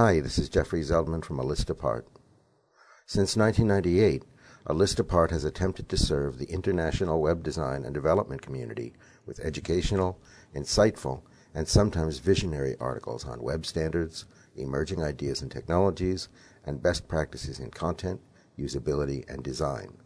[0.00, 2.06] Hi, this is Jeffrey Zeldman from A List Apart.
[3.04, 4.22] Since 1998,
[4.66, 8.92] A List Apart has attempted to serve the international web design and development community
[9.26, 10.20] with educational,
[10.54, 11.22] insightful,
[11.52, 16.28] and sometimes visionary articles on web standards, emerging ideas and technologies,
[16.64, 18.20] and best practices in content,
[18.56, 19.98] usability, and design.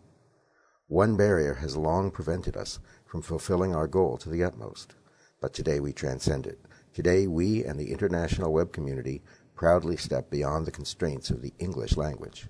[0.89, 4.95] One barrier has long prevented us from fulfilling our goal to the utmost,
[5.43, 6.61] but today we transcend it.
[6.95, 9.23] Today, we and the international web community
[9.63, 12.49] proudly step beyond the constraints of the English language.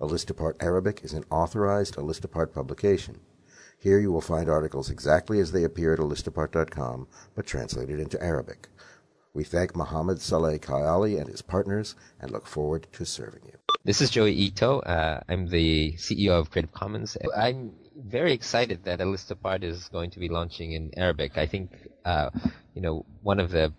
[0.00, 3.18] A List Apart Arabic is an authorized A List Apart publication.
[3.80, 8.68] Here you will find articles exactly as they appear at alistapart.com, but translated into Arabic.
[9.34, 13.58] We thank Mohammed Saleh Kayali and his partners and look forward to serving you.
[13.82, 14.78] This is Joey Ito.
[14.82, 17.16] Uh, I'm the CEO of Creative Commons.
[17.36, 21.36] I'm very excited that A List Apart is going to be launching in Arabic.
[21.36, 21.72] I think,
[22.04, 22.30] uh,
[22.72, 23.72] you know, one of the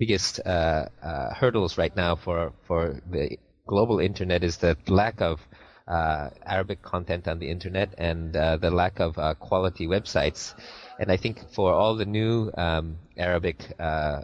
[0.00, 5.46] biggest uh, uh, hurdles right now for, for the global internet is the lack of
[5.86, 10.54] uh, Arabic content on the internet and uh, the lack of uh, quality websites.
[10.98, 14.22] And I think for all the new um, Arabic uh,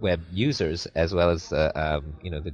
[0.00, 2.52] web users, as well as um, you know the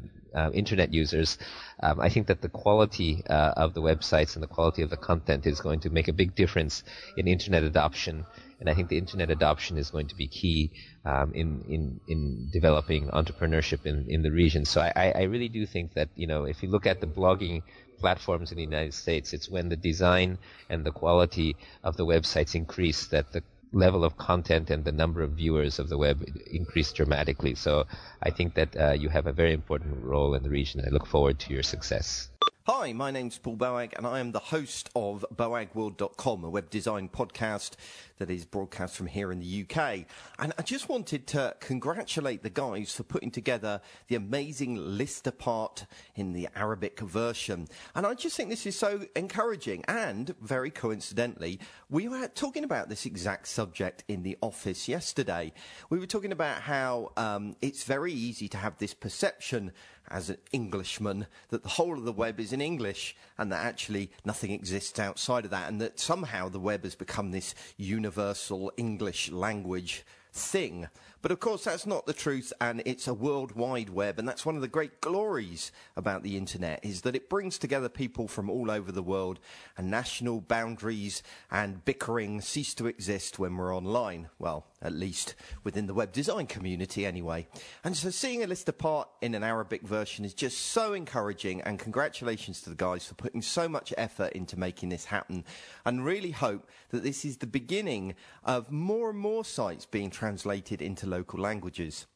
[0.55, 1.39] internet users,
[1.83, 4.97] um, I think that the quality uh, of the websites and the quality of the
[4.97, 6.85] content is going to make a big difference
[7.17, 8.25] in internet adoption.
[8.63, 10.71] And I think the internet adoption is going to be key
[11.05, 14.65] um, in, in, in developing entrepreneurship in, in the region.
[14.65, 17.65] So I, I really do think that, you know, if you look at the blogging
[17.99, 20.39] platforms in the United States, it's when the design
[20.71, 25.23] and the quality of the websites increase that the level of content and the number
[25.23, 27.57] of viewers of the web increased dramatically.
[27.57, 27.87] So
[28.23, 30.85] I think that uh, you have a very important role in the region.
[30.87, 32.29] I look forward to your success.
[32.65, 37.09] Hi, my name's Paul Boag, and I am the host of BoagWorld.com, a web design
[37.09, 37.73] podcast
[38.19, 40.07] that is broadcast from here in the UK.
[40.39, 45.87] And I just wanted to congratulate the guys for putting together the amazing list apart
[46.15, 47.67] in the Arabic version.
[47.97, 49.85] And I just think this is so encouraging.
[49.89, 51.59] And very coincidentally,
[51.91, 55.53] we were talking about this exact subject in the office yesterday.
[55.91, 59.73] We were talking about how um, it's very easy to have this perception
[60.09, 64.11] as an Englishman that the whole of the web is in English and that actually
[64.25, 69.31] nothing exists outside of that and that somehow the web has become this universal English
[69.31, 70.89] language thing.
[71.23, 74.57] But of course, that's not the truth, and it's a worldwide web, and that's one
[74.57, 78.73] of the great glories about the internet is that it brings together people from all
[78.73, 79.39] over the world,
[79.79, 84.31] and national boundaries and bickering cease to exist when we're online.
[84.41, 87.47] Well, at least within the web design community, anyway.
[87.85, 91.79] And so, seeing a list apart in an Arabic version is just so encouraging, and
[91.79, 95.45] congratulations to the guys for putting so much effort into making this happen.
[95.85, 100.83] And really hope that this is the beginning of more and more sites being translated
[100.83, 102.08] into local languages.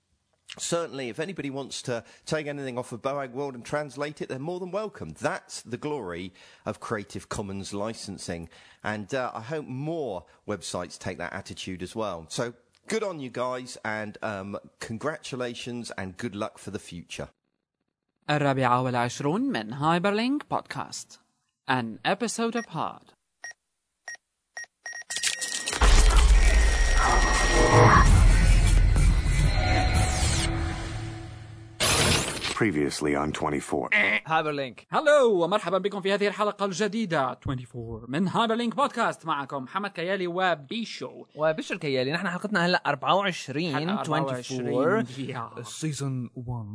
[0.57, 4.39] Certainly, if anybody wants to take anything off of Boag World and translate it, they're
[4.39, 5.13] more than welcome.
[5.19, 6.33] That's the glory
[6.65, 8.49] of Creative Commons licensing.
[8.83, 12.25] And uh, I hope more websites take that attitude as well.
[12.27, 12.53] So
[12.87, 17.29] good on you guys, and um, congratulations and good luck for the future.
[18.29, 21.17] الرابعة والعشرون من Hyperlink Podcast
[21.67, 23.13] An episode apart
[32.56, 33.90] Previously on 24.
[34.26, 37.20] Hyperlink hello ومرحبا بكم في هذه الحلقة الجديدة.
[37.30, 45.04] 24 من Hyperlink Podcast معكم محمد كيالي وبيشو وبشر كيالي نحن حلقتنا هلا 24 24
[45.64, 46.66] season 1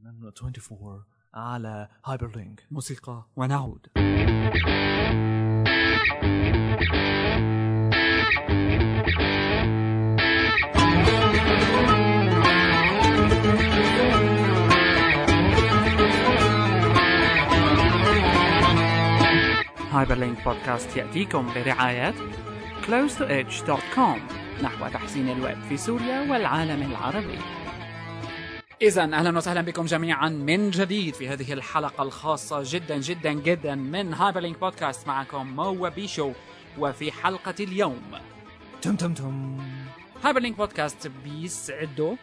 [0.00, 1.04] من 24
[1.34, 3.86] على Hyperlink موسيقى ونعود.
[19.92, 22.14] Hyperlink Podcast يأتيكم برعاية
[22.86, 24.18] close2edge.com
[24.62, 27.38] نحو تحسين الويب في سوريا والعالم العربي.
[28.82, 34.14] إذا أهلا وسهلا بكم جميعا من جديد في هذه الحلقة الخاصة جدا جدا جدا من
[34.14, 36.32] Hyperlink Podcast معكم مو وبيشو
[36.78, 38.02] وفي حلقة اليوم.
[38.82, 39.58] تم تم تم.
[40.24, 42.16] Hyperlink Podcast بيسعده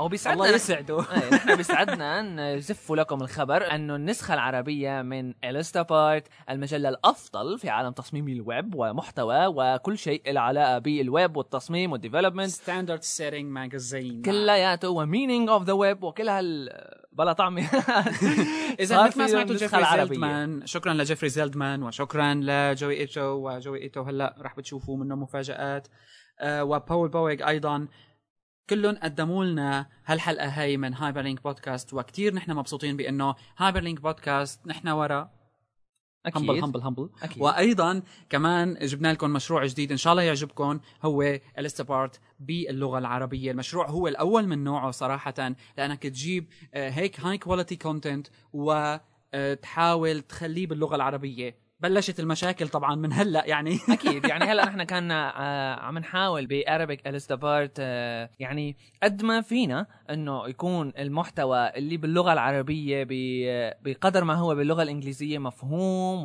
[0.00, 1.00] أو بيسعدنا الله يسعده.
[1.12, 7.58] إيه نحن بيسعدنا نزف لكم الخبر إنه النسخة العربية من A List Apart المجلة الأفضل
[7.58, 13.44] في عالم تصميم الويب ومحتوى وكل شيء له علاقة بالويب والتصميم وال development standard setting
[13.44, 16.68] magazine كلياته و meaning of the web وكل هال
[17.12, 17.62] بلا طعمه
[18.80, 24.34] إذا مثل ما سمعتوا جيفري زيلدمان شكرا لجيفري زيلدمان وشكرا لجوي إيتو وجوي إيتو هلأ
[24.40, 25.88] رح بتشوفوا منه مفاجآت.
[26.40, 27.88] آه وباول بويج أيضا.
[28.70, 34.88] كلهم قدموا لنا هالحلقة هاي من Hyperlink Podcast وكتير نحن مبسوطين بإنه Hyperlink Podcast نحن
[34.88, 35.30] ورا.
[36.26, 36.42] أكيد.
[36.42, 37.42] humble humble humble أكيد.
[37.42, 42.98] وأيضا كمان جبنا لكم مشروع جديد إن شاء الله يعجبكم هو A List Apart باللغة
[42.98, 43.50] العربية.
[43.50, 50.66] المشروع هو الأول من نوعه صراحة لأنك تجيب آه، هيك هاي quality content وتحاول تخليه
[50.66, 51.69] باللغة العربية.
[51.80, 53.78] بلشت المشاكل طبعا من هلأ يعني.
[53.88, 57.78] أكيد يعني هلأ نحن كان آه، عم نحاول ب Arabic A List Apart
[58.38, 63.06] يعني قد ما فينا إنه يكون المحتوى اللي باللغة العربية
[63.82, 66.22] بقدر ما هو باللغة الإنجليزية مفهوم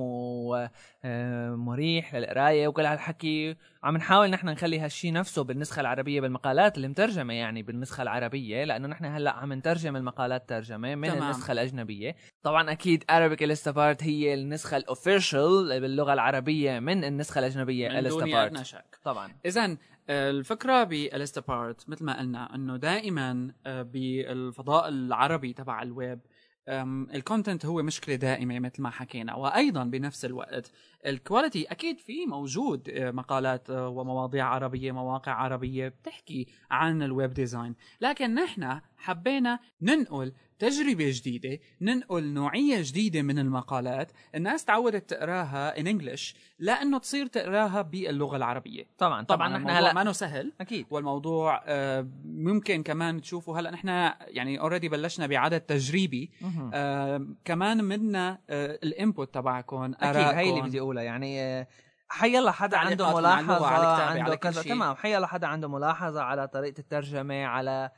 [1.03, 3.55] ومريح للقراية وكل هالحكي.
[3.85, 8.87] عم نحاول نحن نخلي هالشي نفسه بالنسخة العربية بالمقالات اللي مترجمة يعني بالنسخة العربية لأنه
[8.87, 11.23] نحن هلأ عم نترجم المقالات ترجمة من تمام.
[11.23, 12.15] النسخة الأجنبية.
[12.43, 17.89] طبعا أكيد Arabic A List Apart هي النسخة ال official باللغة العربية من النسخة الأجنبية
[17.89, 18.99] من دون شك.
[19.03, 19.35] طبعا.
[19.45, 19.77] اذا
[20.09, 26.19] الفكرة ب A List Apart مثل ما قلنا إنه دائما آه، بالفضاء العربي تبع الويب
[26.69, 30.71] ال content هو مشكلة دائمة مثل ما حكينا وأيضا بنفس الوقت
[31.05, 37.11] ال quality أكيد في موجود آه، مقالات آه، ومواضيع عربية مواقع عربية بتحكي عن ال
[37.11, 41.59] web design لكن نحن حبينا ننقل تجربة جديدة.
[41.81, 44.11] ننقل نوعية جديدة من المقالات.
[44.35, 48.87] الناس تعودت تقراها in English لأنه تصير تقراها باللغة العربية.
[48.97, 49.47] طبعا طبعا.
[49.47, 50.53] طبعا نحن هلا ما سهل.
[50.61, 50.85] أكيد.
[50.89, 56.31] والموضوع آه، ممكن كمان تشوفوا هلا نحن يعني already بلشنا بعدد تجريبي.
[56.73, 61.03] آه كمان منا آه ال input تبعكم أكيد هي اللي بدي أقولها.
[61.03, 61.67] يعني آه،
[62.09, 64.61] حيلا حدا عنده ملاحظة على عنده كذا.
[64.61, 67.91] تمام حيلا حدا عنده ملاحظة على طريقة الترجمة على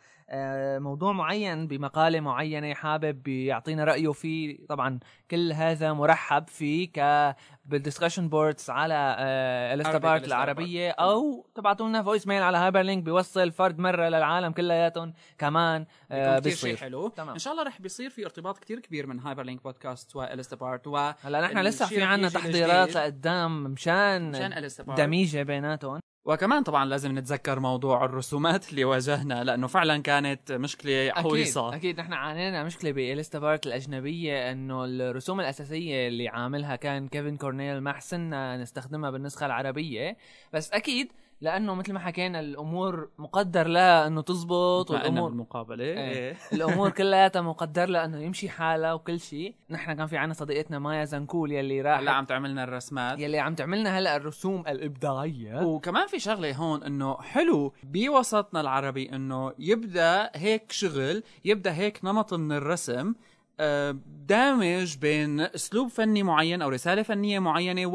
[0.79, 5.00] موضوع معين بمقالة معينة حابب يعطينا رأيه فيه طبعا
[5.31, 7.35] كل هذا مرحب فيه ك
[7.65, 12.44] بال discussion boards على آه، A List Apart Arabic العربية أو تبعتوا لنا voice mail
[12.44, 17.07] على Hyperlink بيوصل فرد مرة للعالم كلياتهم كمان آه، كثير شيء بيصير حلو.
[17.07, 17.29] تمام.
[17.33, 20.55] إن شاء الله رح بيصير في ارتباط كتير كبير من Hyperlink Podcast و A List
[20.55, 22.95] Apart و هلا نحن لسه في عنا تحضيرات.
[22.95, 26.00] لقدام مشان, مشان دميجة بيناتهم.
[26.27, 32.00] وكمان طبعا لازم نتذكر موضوع الرسومات اللي واجهنا لأنه فعلا كانت مشكلة حويصه أكيد أكيد
[32.00, 37.81] نحن عانينا مشكلة بال List Apart الأجنبية إنه الرسوم الأساسية اللي عاملها كان كيفن كورنيل
[37.81, 40.18] ما حسنا نستخدمها بالنسخة العربية.
[40.53, 41.12] بس أكيد
[41.42, 45.98] لأنه مثل ما حكينا الأمور مقدر لها إنه تزبط والأمور بالمقابله إيه.
[45.98, 46.38] إيه.
[46.54, 49.56] الأمور كلياتها مقدر لها إنه يمشي حالها وكل شيء.
[49.69, 53.19] نحن كان في عنا صديقتنا مايا زنكول يلي هلأ راح عم تعملنا الرسمات.
[53.19, 55.66] يلي عم تعملنا هلأ الرسوم الإبداعية.
[55.66, 62.34] وكمان في شغلة هون إنه حلو بوسطنا العربي إنه يبدأ هيك شغل يبدأ هيك نمط
[62.34, 63.13] من الرسم
[63.60, 63.98] آه،
[64.28, 67.86] دامج بين أسلوب فني معين أو رسالة فنية معينة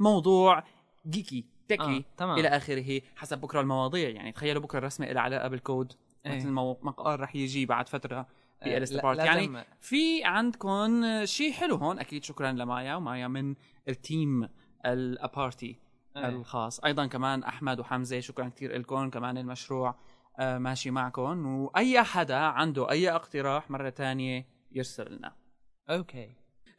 [0.00, 0.64] وموضوع
[1.08, 2.38] geeky techy آه، تمام.
[2.38, 4.08] إلى آخره حسب بكرة المواضيع.
[4.08, 5.92] يعني تخيلوا بكرة الرسمة لها علاقة بالكود.
[6.26, 6.36] إيه.
[6.36, 8.26] مثل ما مقال رح يجي بعد فترة
[8.64, 12.94] بال List Apart لازم- يعني في عندكم شيء حلو هون؟ أكيد شكرا لمايا.
[12.94, 13.54] ومايا من
[13.88, 14.48] ال team
[14.86, 15.76] الأبارتي
[16.16, 16.28] إيه.
[16.28, 16.80] الخاص.
[16.84, 19.94] أيضا كمان أحمد وحمزة شكرا كثير لكم كمان المشروع
[20.38, 21.46] آه، ماشي معكم.
[21.46, 25.32] وأي حدا عنده أي اقتراح مرة تانية يرسل لنا.
[25.90, 26.28] Okay.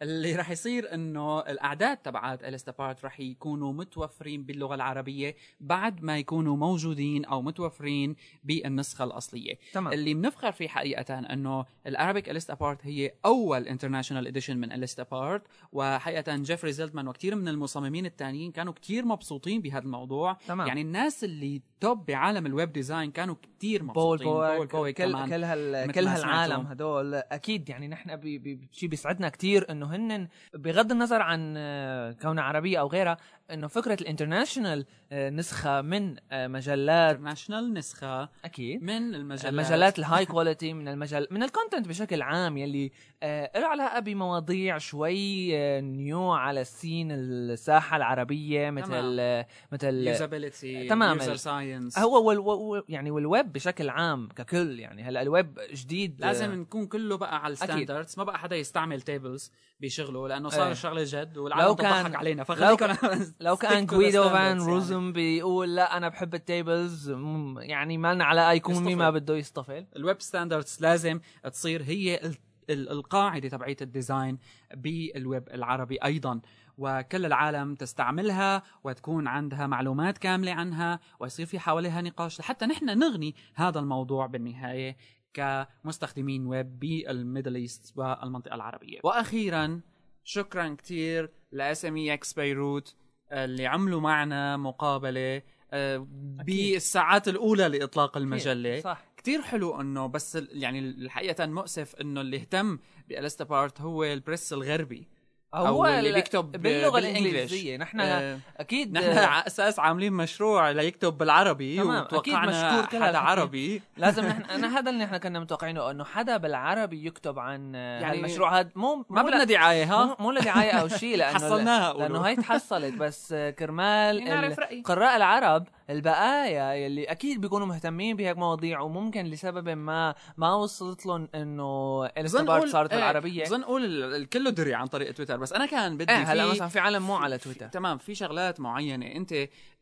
[0.01, 6.03] اللي رح يصير إنه الأعداد تبعات ال List Apart رح يكونوا متوفرين باللغة العربية بعد
[6.03, 9.57] ما يكونوا موجودين أو متوفرين بالنسخة الأصلية.
[9.73, 9.93] تمام.
[9.93, 14.71] اللي بنفخر فيه حقيقه إنه ال Arabic A List Apart هي أول international edition من
[14.71, 15.41] A List Apart
[15.73, 20.33] وحقيقه جيفري زيلدمان وكثير من المصممين الثانيين كانوا كثير مبسوطين بهذا الموضوع.
[20.47, 20.67] تمام.
[20.67, 24.27] يعني الناس اللي top بعالم ال web design كانوا كثير بول مبسوطين.
[24.27, 25.29] بوي بوي كل كمان.
[25.29, 26.65] كل هال كل هالعالم.
[26.67, 27.15] هدول.
[27.15, 32.43] أكيد يعني نحن بي- بي- شيء بيسعدنا كتير إنه هن بغض النظر عن آه، كونها
[32.43, 33.17] عربيه أو غيرها
[33.53, 39.99] إنه فكرة ال international آه، نسخة من آه، مجلات international نسخة أكيد من المجلات المجلات
[39.99, 42.91] ال high quality من المجال من ال content بشكل عام يلي
[43.23, 45.51] آه له علاقة بمواضيع شوي
[45.81, 49.45] new على ال scene الساحة العربية مثل تمام.
[49.71, 51.17] مثل usability تمام.
[51.17, 56.87] user science هو وال يعني والويب بشكل عام ككل يعني هلأ الويب جديد لازم نكون
[56.87, 57.51] كله بقى على.
[57.53, 59.51] ال standards ما بقى حدا يستعمل tables
[59.81, 60.71] بشغله لأنه صار إيه.
[60.71, 62.85] الشغلة جد والعالم لو كان- تضحك علينا فخليكم
[63.39, 67.09] لو كان جويدو فان روسم بيقول لا أنا بحب ال tables
[67.57, 69.09] يعني ما يكون مين ما.
[69.09, 71.19] بده يصطفل ال web standards لازم
[71.51, 72.37] تصير هي ال-
[72.69, 74.37] ال- القاعدة تبعية ال design
[74.75, 76.41] بالويب العربي أيضا.
[76.77, 82.39] وكل العالم تستعملها وتكون عندها معلومات كاملة عنها ويصير في حواليها نقاش.
[82.39, 84.97] لحتى نحن نغني هذا الموضوع بالنهاية
[85.33, 88.99] كمستخدمين ويب بال Middle East والمنطقة العربية.
[89.03, 89.81] وأخيرا
[90.23, 92.95] شكرا كثير ل SMEX بيروت
[93.31, 95.41] اللي عملوا معنا مقابلة
[95.73, 96.07] آه،
[96.45, 98.81] بالساعات الأولى لإطلاق المجلة.
[98.81, 99.03] صح.
[99.17, 102.79] كتير حلو إنه بس يعني الحقيقة مؤسف إنه اللي اهتم
[103.09, 105.07] ب A List Apart هو ال press الغربي.
[105.55, 106.99] هو اللي ال- بيكتب باللغة.
[106.99, 113.03] الإنجليزية نحن آه، أكيد نحن على أساس عاملين مشروع ليكتب بالعربي تمام، وتوقعنا مشكور كل
[113.05, 113.17] حدا.
[113.17, 118.17] عربي لازم نحن أنا هذا اللي نحن كنا متوقعينه إنه حدا بالعربي يكتب عن يعني
[118.17, 121.93] المشروع هذا مو ما بدنا دعاية ها مو, لدعاية أو شيء لأنه حصلناها.
[121.93, 124.79] لأنه هي تحصلت بس كرمال نعرف رأيي.
[124.79, 131.27] القراء العرب البقايا يلي أكيد بيكونوا مهتمين بهيك مواضيع وممكن لسبب ما ما وصلت لهم
[131.35, 133.43] إنه ال List Apart صارت إيه، بالعربية.
[133.43, 135.37] بظن ال- الكل دري عن طريق تويتر.
[135.37, 137.67] بس أنا كان بدي إيه هلا مثلا في عالم مو على تويتر.
[137.67, 139.05] تمام في شغلات معينة.
[139.05, 139.33] أنت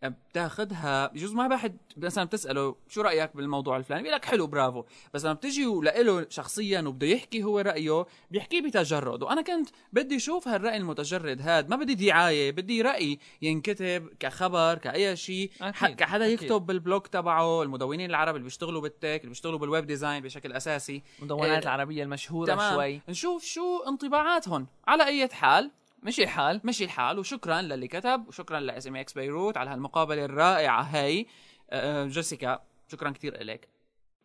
[0.03, 4.83] بتاخذها بجوز ما واحد مثلا بتسأله شو رأيك بالموضوع الفلاني بيقول لك حلو برافو.
[5.13, 9.23] بس لما بتجي ولإله شخصيا وبده يحكي هو رأيه بيحكيه بتجرد.
[9.23, 11.69] وأنا كنت بدي أشوف هالرأي المتجرد هاد.
[11.69, 15.51] ما بدي دعاية بدي رأي ينكتب كخبر كأي شيء
[15.97, 16.27] كحدا.
[16.27, 20.23] يكتب بال blog تبعه المدونين العرب اللي بيشتغلوا بال tech اللي بيشتغلوا بال web design
[20.23, 21.03] بشكل أساسي.
[21.19, 22.73] مدونات إيه، العربية المشهورة تمام.
[22.73, 23.01] شوي.
[23.09, 24.67] نشوف شو انطباعاتهم.
[24.87, 25.71] على أي حال
[26.07, 31.25] مشي الحال مشي الحال وشكرا للي كتب وشكرا ل SMEX بيروت على هالمقابلة الرائعة هي.
[31.69, 33.67] أه، جيسيكا شكرا كثير لك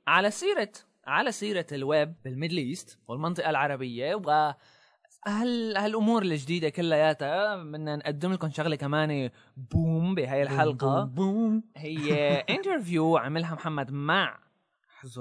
[0.07, 0.73] على سيرة
[1.07, 4.53] على سيرة الويب بال Middle East والمنطقة العربية و
[5.27, 11.05] هال هالأمور الجديدة كلياتها بدنا نقدم لكم شغلة كمان boom بهاي الحلقة.
[11.05, 12.15] boom هي
[12.57, 14.39] interview عملها محمد مع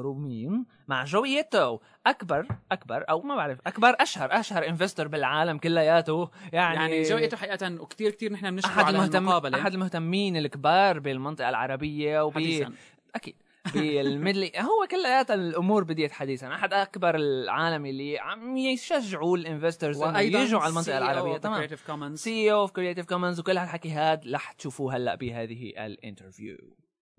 [0.04, 6.30] مين؟ مع جوي إيتو أكبر أكبر أو ما بعرف أكبر أشهر أشهر investor بالعالم كلياته.
[6.54, 10.38] يعني يعني جوي إيتو حقيقة وكثير كثير نحن بنشكره أحد على المهتم المقابله أحد المهتمين
[10.38, 12.74] الكبار بالمنطقة العربية وب حديثاً.
[13.16, 13.36] أكيد.
[13.74, 16.48] بال Middle East كلياتها الأمور بديت حديثا.
[16.48, 21.38] أحد أكبر العالم اللي عم يشجعوا ال investors إنه يجوا على المنطقة العربية.
[21.38, 21.58] تمام.
[21.58, 26.58] Creative Commons CEO of Creative Commons وكل هالحكي هاد رح تشوفوه هلأ بهذه ال interview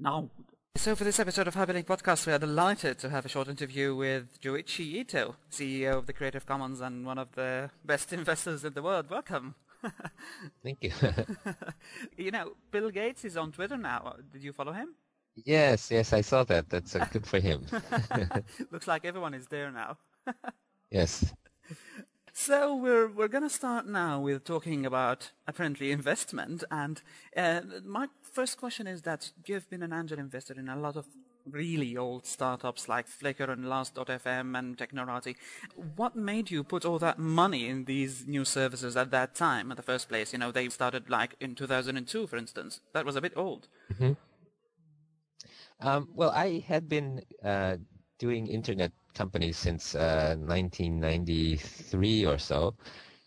[0.01, 0.29] نعم
[0.77, 3.95] So for this episode of Hyperlink Podcast, we are delighted to have a short interview
[3.95, 8.73] with Joichi Ito, CEO of the Creative Commons and one of the best investors in
[8.73, 9.11] the world.
[9.11, 9.55] Welcome.
[10.65, 10.93] Thank you.
[12.17, 14.15] You know, Bill Gates is on Twitter now.
[14.33, 14.95] Did you follow him?
[15.45, 16.69] yes, yes, I saw that.
[16.71, 17.67] That's uh, good for him.
[18.71, 19.99] Looks like everyone is there now.
[20.91, 21.33] yes.
[22.35, 27.03] So we're we're going to start now with talking about apparently investment, and
[27.37, 31.05] uh, my first question is that you've been an angel investor in a lot of
[31.45, 35.37] really old startups like Flickr and Last.fm and Technorati.
[35.97, 39.77] What made you put all that money in these new services at that time in
[39.77, 40.33] the first place?
[40.33, 42.81] You know, they started like in 2002, for instance.
[42.95, 43.69] That was a bit old.
[45.81, 47.77] Um, well, I had been uh,
[48.19, 52.75] doing internet companies since uh, 1993 or so,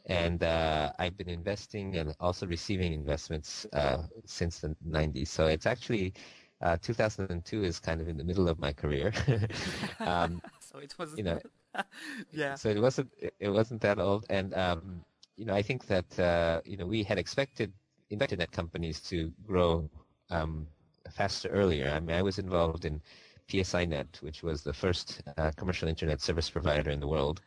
[0.08, 5.30] and uh, I've been investing and also receiving investments uh, since the 90s.
[5.32, 6.14] So it's actually
[6.62, 9.08] uh, 2002 is kind of in the middle of my career.
[10.06, 11.40] um, So it was, You know,
[12.32, 12.58] yeah.
[12.58, 15.04] so it wasn't it wasn't that old, and um,
[15.38, 17.74] you know I think that uh, you know we had expected
[18.10, 19.90] internet companies to grow
[20.30, 20.68] um,
[21.12, 21.90] faster earlier.
[21.92, 23.02] I mean, I was involved in
[23.48, 27.42] PSINet, which was the first uh, commercial internet service provider in the world,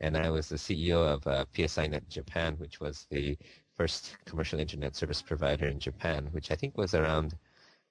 [0.00, 3.36] and I was the CEO of uh, PSINet Japan, which was the
[3.74, 7.34] first commercial internet service provider in Japan, which I think was around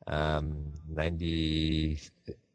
[0.07, 1.99] um, 90,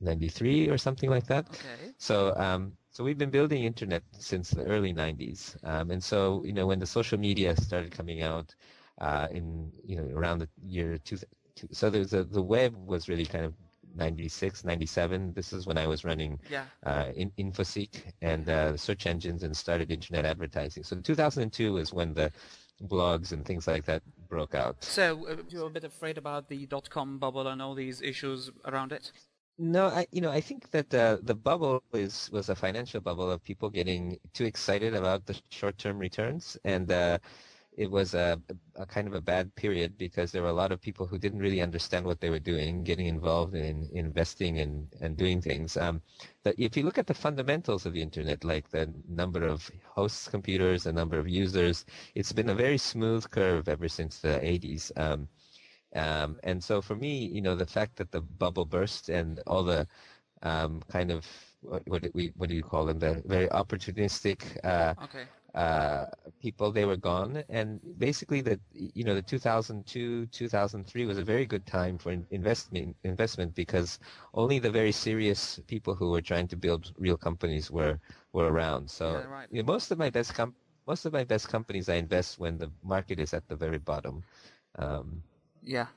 [0.01, 1.49] 93 or something like that.
[1.49, 1.93] Okay.
[1.99, 6.55] So, um, so we've been building internet since the early 90s, um, and so you
[6.55, 8.55] know when the social media started coming out
[9.01, 11.19] uh, in you know around the year two,
[11.55, 13.53] two so there's a, the web was really kind of
[13.97, 15.33] 96, 97.
[15.35, 16.65] This is when I was running Yeah.
[16.85, 20.85] uh, in, InfoSeek and uh, search engines and started internet advertising.
[20.85, 22.31] So 2002 is when the
[22.85, 24.85] blogs and things like that broke out.
[24.85, 28.93] So uh, you're a bit afraid about the dot-com bubble and all these issues around
[28.93, 29.13] it?
[29.59, 33.31] No, I you know I think that uh, the bubble is was a financial bubble
[33.31, 37.17] of people getting too excited about the short-term returns, and uh,
[37.77, 38.41] it was a,
[38.77, 41.41] a kind of a bad period because there were a lot of people who didn't
[41.41, 45.77] really understand what they were doing, getting involved in investing and and doing things.
[45.77, 46.01] Um,
[46.45, 50.85] if you look at the fundamentals of the internet, like the number of hosts, computers,
[50.85, 54.91] the number of users, it's been a very smooth curve ever since the 80s.
[54.97, 55.29] Um,
[55.95, 59.63] um, and so for me, you know, the fact that the bubble burst and all
[59.65, 59.87] the
[60.43, 61.27] um, kind of
[61.61, 62.99] what, what, we, what do you call them?
[62.99, 65.25] The very opportunistic uh, Okay.
[65.57, 66.07] Uh,
[66.41, 67.45] people, they were gone.
[67.51, 72.97] And basically, the you know the 2002 2003 was a very good time for investment
[73.05, 73.99] investment because
[74.35, 78.01] only the very serious people who were trying to build real companies were
[78.33, 78.91] were around.
[78.91, 79.51] So Yeah, right.
[79.51, 82.59] you know, most of my best com- most of my best companies I invest when
[82.59, 84.25] the market is at the very bottom.
[84.79, 85.25] Um,
[85.63, 85.89] Yeah.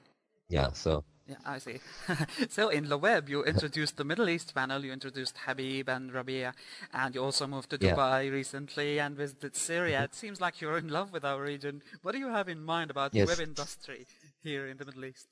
[0.50, 1.80] yeah, so Yeah, I see.
[2.50, 6.56] so in the web, you introduced the Middle East panel, you introduced Habib and Rabia,
[6.92, 7.94] and you also moved to Yeah.
[7.94, 10.04] Dubai recently and visited Syria.
[10.04, 11.84] It seems like you're in love with our region.
[12.02, 14.08] What do you have in mind about the web industry
[14.42, 15.28] here in the Middle East?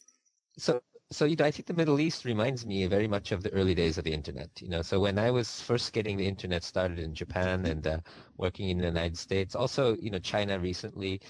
[0.60, 3.52] So, so you know, I think the Middle East reminds me very much of the
[3.54, 4.50] early days of the internet.
[4.62, 8.00] You know, so when I was first getting the internet started in Japan and uh,
[8.38, 11.22] working in the United States, also you know China recently,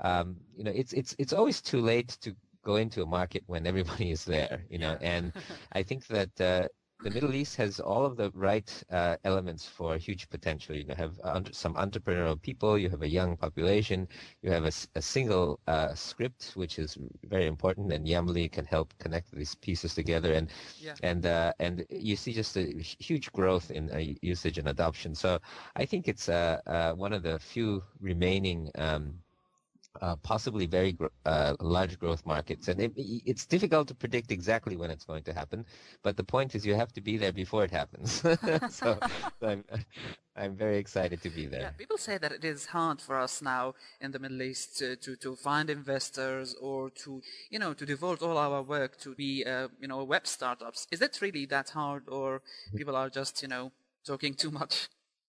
[0.00, 2.34] um, you know, it's it's it's always too late to
[2.66, 4.66] go into a market when everybody is there.
[4.70, 5.32] You know, and
[5.72, 6.40] I think that.
[6.40, 6.68] Uh,
[7.02, 10.74] the Middle East has all of the right uh, elements for huge potential.
[10.76, 12.78] You know, have under, some entrepreneurial people.
[12.78, 14.08] You have a young population.
[14.42, 19.32] You have a single uh, script, which is very important, and Yamli can help connect
[19.32, 20.32] these pieces together.
[20.32, 20.96] And Yeah.
[21.02, 25.14] and uh, and you see just a huge growth in uh, usage and adoption.
[25.14, 25.38] So
[25.76, 28.70] I think it's uh, uh, one of the few remaining.
[28.76, 29.20] Um,
[30.02, 34.76] uh, possibly very gr- uh, large growth markets, and it, it's difficult to predict exactly
[34.76, 35.64] when it's going to happen.
[36.02, 38.22] But the point is, you have to be there before it happens.
[38.68, 39.00] so
[39.42, 39.64] I'm,
[40.36, 41.74] I'm very excited to be Yeah, there.
[41.76, 45.16] people say that it is hard for us now in the Middle East to, to,
[45.16, 49.68] to find investors or to, you know, to devote all our work to be, uh,
[49.80, 50.86] you know, web startups.
[50.90, 52.42] Is it really that hard or
[52.76, 53.72] people are just, you know,
[54.04, 54.88] talking too much?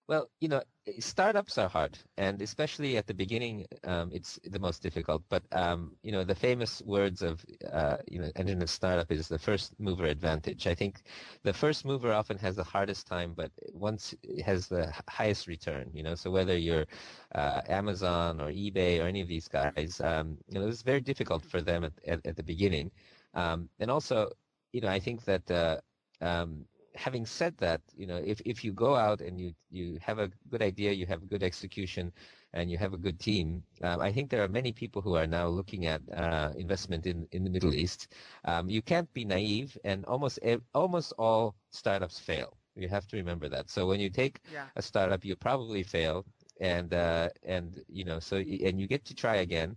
[0.07, 0.62] Well, you know,
[1.00, 5.24] startups are hard, and especially at the beginning, um, it's the most difficult.
[5.29, 9.39] But um, you know, the famous words of uh, you know, internet startup is the
[9.39, 10.67] first mover advantage.
[10.67, 11.01] I think
[11.41, 15.89] the first mover often has the hardest time, but once it has the highest return.
[15.93, 16.85] You know, so whether you're
[17.33, 21.43] uh, Amazon or eBay or any of these guys, um, you know, it's very difficult
[21.43, 22.91] for them at, at, at the beginning.
[23.33, 24.29] Um, and also,
[24.71, 25.50] you know, I think that.
[25.50, 25.79] Uh,
[26.21, 30.19] um, having said that, you know, if, if you go out and you, you have
[30.19, 32.11] a good idea, you have good execution,
[32.53, 35.27] and you have a good team, um, I think there are many people who are
[35.27, 38.07] now looking at uh, investment in, in the Middle East.
[38.45, 40.39] Um, you can't be naive, and almost
[40.73, 42.57] almost all startups fail.
[42.75, 43.69] You have to remember that.
[43.69, 44.69] So when you take Yeah.
[44.75, 46.25] a startup, you probably fail,
[46.59, 49.75] and uh, and you know, so and you get to try again,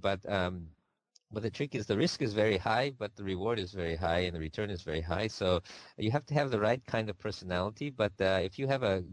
[0.00, 0.68] but um,
[1.32, 4.20] but the trick is the risk is very high, but the reward is very high
[4.20, 5.28] and the return is very high.
[5.28, 5.60] So
[5.98, 7.90] you have to have the right kind of personality.
[7.90, 9.04] But uh, if you have a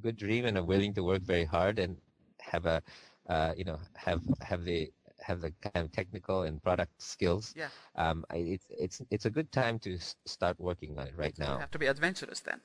[0.00, 1.96] good dream and are willing to work very hard and
[2.40, 2.82] have a,
[3.28, 7.68] uh, you know, have have the have the kind of technical and product skills, Yeah.
[7.96, 11.54] um, it's it's it's a good time to start working on it right now.
[11.54, 12.60] You have to be adventurous then.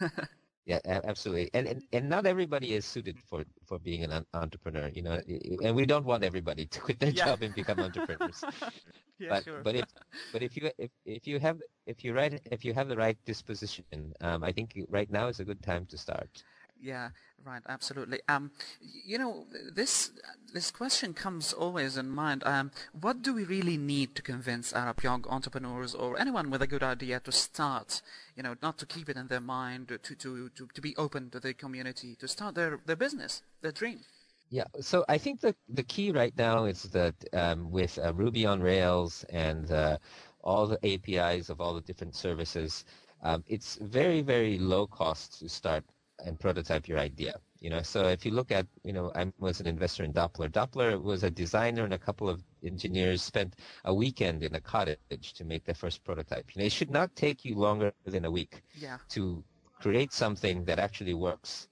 [0.68, 1.50] Yeah, absolutely.
[1.54, 5.20] And, and and not everybody is suited for for being an entrepreneur, you know.
[5.62, 7.24] And we don't want everybody to quit their Yeah.
[7.24, 8.46] job and become entrepreneurs.
[9.18, 9.64] yeah, but sure.
[9.64, 9.86] but if
[10.32, 13.18] but if you if, if you have if you right if you have the right
[13.24, 16.44] disposition, um, I think right now is a good time to start.
[16.80, 17.10] Yeah,
[17.44, 18.20] right, absolutely.
[18.28, 20.12] Um, you know, this
[20.52, 22.44] this question comes always in mind.
[22.44, 26.66] Um, what do we really need to convince Arab young entrepreneurs or anyone with a
[26.66, 28.00] good idea to start?
[28.36, 31.30] You know, not to keep it in their mind, to to to, to be open
[31.30, 34.00] to the community, to start their their business, their dream.
[34.50, 38.46] Yeah, so I think the the key right now is that um, with uh, Ruby
[38.46, 39.98] on Rails and uh,
[40.42, 42.84] all the APIs of all the different services,
[43.22, 45.84] um, it's very very low cost to start
[46.24, 47.40] and prototype your idea.
[47.60, 50.48] You know, so if you look at, you know, I was an investor in Doppler.
[50.50, 55.34] Doppler was a designer and a couple of engineers spent a weekend in a cottage
[55.34, 56.54] to make their first prototype.
[56.54, 58.98] You know, it should not take you longer than a week Yeah.
[59.10, 59.44] to
[59.80, 61.68] create something that actually works.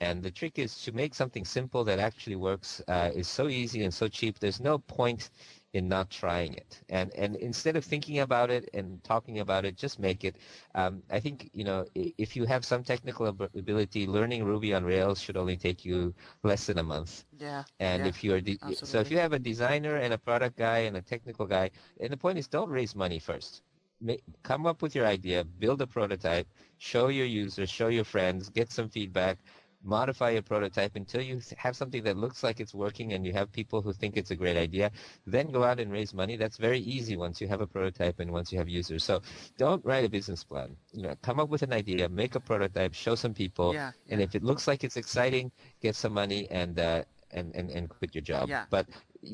[0.00, 3.82] And the trick is to make something simple that actually works uh, is so easy
[3.82, 4.38] and so cheap.
[4.38, 5.30] There's no point
[5.72, 6.80] in not trying it.
[6.88, 10.36] And and instead of thinking about it and talking about it, just make it.
[10.74, 15.20] Um, I think you know if you have some technical ability, learning Ruby on Rails
[15.20, 17.24] should only take you less than a month.
[17.38, 17.64] Yeah.
[17.80, 20.78] And yeah, if you're de- so if you have a designer and a product guy
[20.78, 23.62] and a technical guy, and the point is don't raise money first.
[24.00, 26.46] Ma- come up with your idea, build a prototype,
[26.78, 29.38] show your users, show your friends, get some feedback,
[29.84, 33.52] modify your prototype until you have something that looks like it's working and you have
[33.52, 34.90] people who think it's a great idea.
[35.26, 36.36] Then go out and raise money.
[36.36, 39.04] That's very easy once you have a prototype and once you have users.
[39.04, 39.22] So
[39.56, 40.76] don't write a business plan.
[40.92, 44.20] You know, come up with an idea, make a prototype, show some people, Yeah, and
[44.20, 48.14] if it looks like it's exciting, get some money and uh, and, and and quit
[48.14, 48.48] your job.
[48.48, 48.64] Yeah.
[48.70, 48.86] But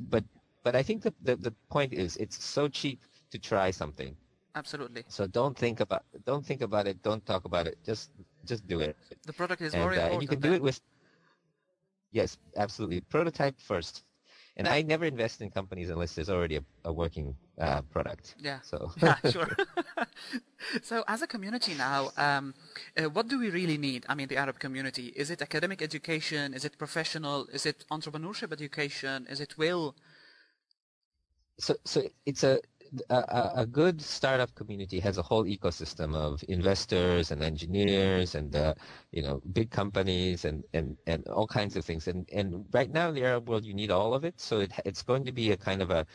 [0.09, 0.25] but
[0.63, 4.17] but I think the, the the point is it's so cheap to try something.
[4.55, 5.05] Absolutely.
[5.09, 7.03] So don't think about don't think about it.
[7.03, 7.79] Don't talk about it.
[7.85, 8.11] Just
[8.47, 8.97] just do it.
[9.27, 10.15] The product is And, more uh, important.
[10.15, 10.81] and you can do it with.
[12.13, 13.01] Yes, absolutely.
[13.01, 14.05] Prototype first.
[14.57, 18.37] And I never invest in companies unless there's already a, a working uh, product.
[18.39, 18.61] Yeah.
[18.63, 19.51] So yeah, sure.
[20.83, 22.55] so, as a community now, um,
[22.97, 24.07] uh, what do we really need?
[24.09, 25.07] I mean, the Arab community.
[25.17, 26.55] Is it academic education?
[26.55, 27.47] Is it professional?
[27.53, 29.27] Is it entrepreneurship education?
[29.29, 29.97] Is it will?
[31.59, 32.61] so so it's a
[33.11, 38.75] a, a, good startup community has a whole ecosystem of investors and engineers and uh,
[39.13, 42.09] you know big companies and, and, and all kinds of things.
[42.09, 44.41] And and right now in the Arab world, you need all of it.
[44.41, 46.07] So it, it's going to be a kind of a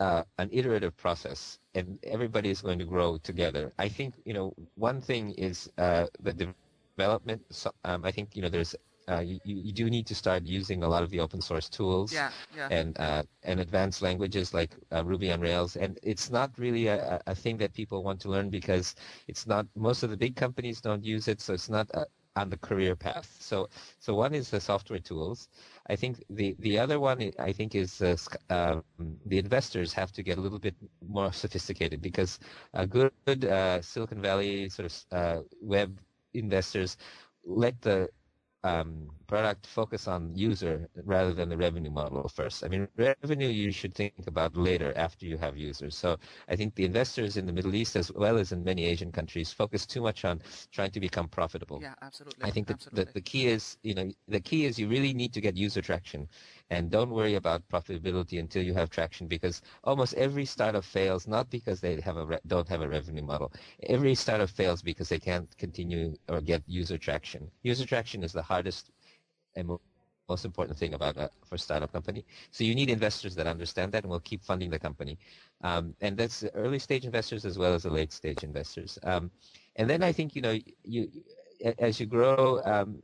[0.00, 3.72] uh, an iterative process, and everybody is going to grow together.
[3.78, 6.54] I think you know one thing is uh, the
[6.96, 7.42] development.
[7.50, 8.74] So, um, I think you know there's
[9.08, 12.12] uh, you, you do need to start using a lot of the open source tools
[12.12, 12.68] yeah, yeah.
[12.70, 15.76] and uh, and advanced languages like uh, Ruby on Rails.
[15.76, 18.94] And it's not really a, a thing that people want to learn because
[19.28, 22.04] it's not most of the big companies don't use it, so it's not uh,
[22.36, 23.36] on the career path.
[23.40, 25.48] So so one is the software tools.
[25.88, 28.16] I think the the other one I think is uh,
[28.50, 28.82] um,
[29.26, 30.74] the investors have to get a little bit
[31.06, 32.38] more sophisticated because
[32.72, 36.00] a good uh, Silicon Valley sort of web
[36.32, 36.96] investors
[37.44, 38.08] let the
[38.64, 42.74] um, product focus on user rather than the revenue model first.
[42.74, 45.96] I mean, revenue you should think about later after you have users.
[45.96, 46.18] So
[46.48, 49.52] I think the investors in the Middle East as well as in many Asian countries
[49.52, 50.40] focus too much on
[50.72, 51.80] trying to become profitable.
[51.82, 52.46] Yeah, absolutely.
[52.46, 55.32] I think that the, the key is, you know, the key is you really need
[55.34, 56.28] to get user traction
[56.70, 61.50] and don't worry about profitability until you have traction because almost every startup fails not
[61.50, 63.52] because they have a re- don't have a revenue model.
[63.88, 67.52] Every startup fails because they can't continue or get user traction.
[67.62, 68.90] User traction is the hardest
[69.56, 69.78] and
[70.28, 72.24] most important thing about a, for startup company.
[72.50, 75.18] So you need investors that understand that and will keep funding the company.
[75.62, 78.98] Um, and that's early stage investors as well as the late stage investors.
[79.02, 79.30] Um,
[79.76, 81.10] and then I think you know you
[81.78, 83.02] as you grow, um,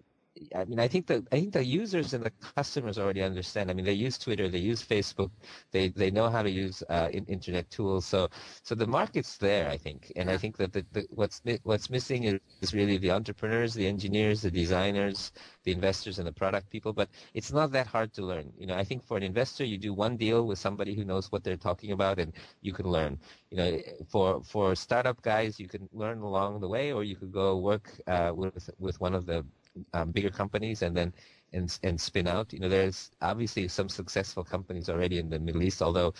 [0.54, 3.68] I mean, I think the I think the users and the customers already understand.
[3.70, 5.30] I mean, they use Twitter, they use Facebook,
[5.72, 8.06] they they know how to use uh, in, internet tools.
[8.06, 8.28] So
[8.62, 12.24] so the market's there, I think, and I think that the, the, what's what's missing
[12.24, 15.32] is, is really the entrepreneurs, the engineers, the designers,
[15.64, 16.92] the investors, and the product people.
[16.92, 18.52] But it's not that hard to learn.
[18.56, 21.30] You know, I think for an investor, you do one deal with somebody who knows
[21.32, 23.18] what they're talking about, and you can learn.
[23.50, 27.32] You know, for for startup guys, you can learn along the way, or you could
[27.32, 29.44] go work uh, with with one of the
[29.92, 31.12] um, bigger companies and then
[31.52, 32.52] and and spin out.
[32.52, 36.14] You know, there's obviously some successful companies already in the Middle East, although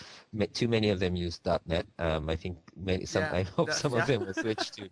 [0.53, 1.85] too many of them use .NET.
[1.99, 3.23] Um, I think many, some.
[3.23, 4.01] Yeah, I hope that, some yeah.
[4.01, 4.89] of them will switch to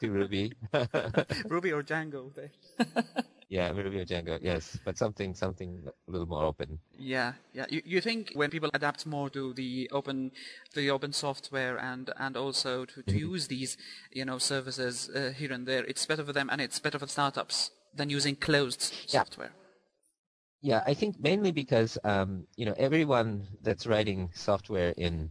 [0.00, 0.52] to Ruby.
[1.48, 2.32] Ruby or Django.
[3.48, 4.38] yeah, Ruby or Django.
[4.40, 6.78] Yes, but something something a little more open.
[6.98, 7.66] Yeah, yeah.
[7.68, 10.32] You, you think when people adapt more to the open,
[10.74, 13.18] the open software and and also to, to Mm-hmm.
[13.18, 13.76] use these,
[14.12, 17.06] you know, services uh, here and there, it's better for them and it's better for
[17.06, 19.20] startups than using closed Yeah.
[19.20, 19.52] software.
[20.62, 25.30] Yeah, I think mainly because um, you know everyone that's writing software in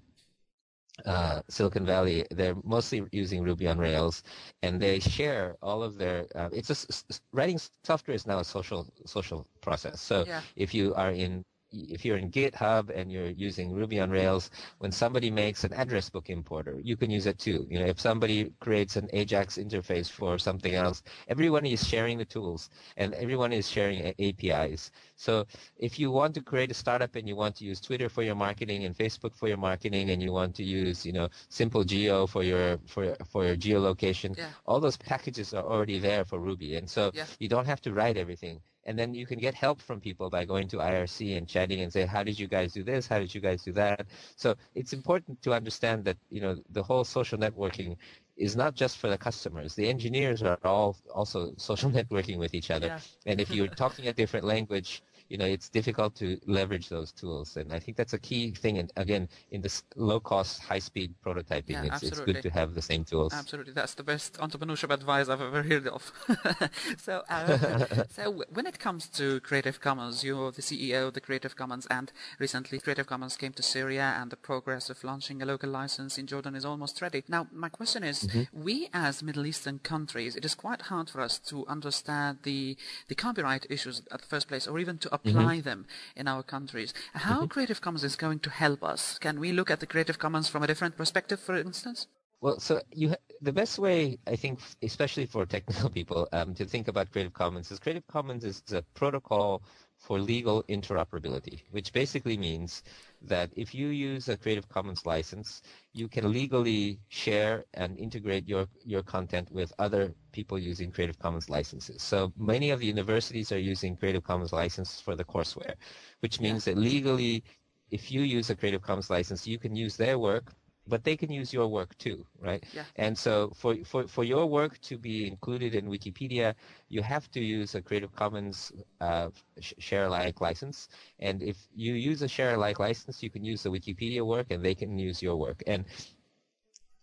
[1.06, 4.24] uh, Silicon Valley, they're mostly using Ruby on Rails,
[4.62, 6.28] and they share all of their.
[6.36, 10.02] Uh, it's a, writing software is now a social social process.
[10.02, 10.42] So Yeah.
[10.56, 14.92] if you are in if you're in GitHub and you're using Ruby on Rails, when
[14.92, 17.68] somebody makes an address book importer, you can use it too.
[17.70, 22.26] You know, if somebody creates an Ajax interface for something else, everyone is sharing the
[22.26, 24.92] tools and everyone is sharing APIs.
[25.16, 25.46] So
[25.78, 28.36] if you want to create a startup and you want to use Twitter for your
[28.36, 32.26] marketing and Facebook for your marketing and you want to use, you know, Simple Geo
[32.28, 34.52] for your for for your geolocation, Yeah.
[34.66, 36.76] all those packages are already there for Ruby.
[36.76, 37.26] And so Yeah.
[37.40, 40.46] you don't have to write everything and then you can get help from people by
[40.46, 43.08] going to IRC and chatting and say, how did you guys do this?
[43.08, 44.08] How did you guys do that?
[44.36, 47.98] So it's important to understand that, you know, the whole social networking
[48.38, 49.76] is not just for the customers.
[49.76, 52.88] The engineers are all also social networking with each other.
[52.88, 53.00] Yeah.
[53.28, 57.56] And if you're talking a different language, you know, it's difficult to leverage those tools.
[57.56, 58.78] And I think that's a key thing.
[58.80, 62.76] And again, in this low cost, high speed prototyping, Yeah, it's, it's good to have
[62.76, 63.32] the same tools.
[63.34, 66.12] Absolutely, that's the best entrepreneurship advice I've ever heard of.
[66.98, 71.56] so, uh, so when it comes to Creative Commons, you're the CEO of the Creative
[71.56, 75.70] Commons, and recently Creative Commons came to Syria, and the progress of launching a local
[75.70, 77.24] license in Jordan is almost ready.
[77.30, 81.40] Now, my question is, we as Middle Eastern countries, it is quite hard for us
[81.40, 82.76] to understand the
[83.08, 86.94] the copyright issues at the first place, or even to apply them in our countries.
[87.14, 89.18] How Creative Commons is going to help us?
[89.20, 92.08] Can we look at the Creative Commons from a different perspective, for instance?
[92.42, 96.66] Well, so you ha- the best way I think, especially for technical people, um, to
[96.66, 99.62] think about Creative Commons is Creative Commons is a protocol
[99.98, 102.82] for legal interoperability, which basically means
[103.22, 105.62] that if you use a Creative Commons license,
[105.94, 111.50] you can legally share and integrate your your content with other people using Creative Commons
[111.50, 112.02] licenses.
[112.02, 115.76] So many of the universities are using Creative Commons licenses for the courseware,
[116.22, 117.44] which means that legally,
[117.92, 120.54] if you use a Creative Commons license, you can use their work
[120.88, 122.64] but they can use your work too, right?
[122.74, 122.84] Yeah.
[122.96, 126.56] And so for, for, for your work to be included in Wikipedia,
[126.90, 130.90] you have to use a Creative Commons uh, share alike license.
[131.20, 134.64] And if you use a share alike license, you can use the Wikipedia work and
[134.64, 135.64] they can use your work.
[135.68, 135.86] And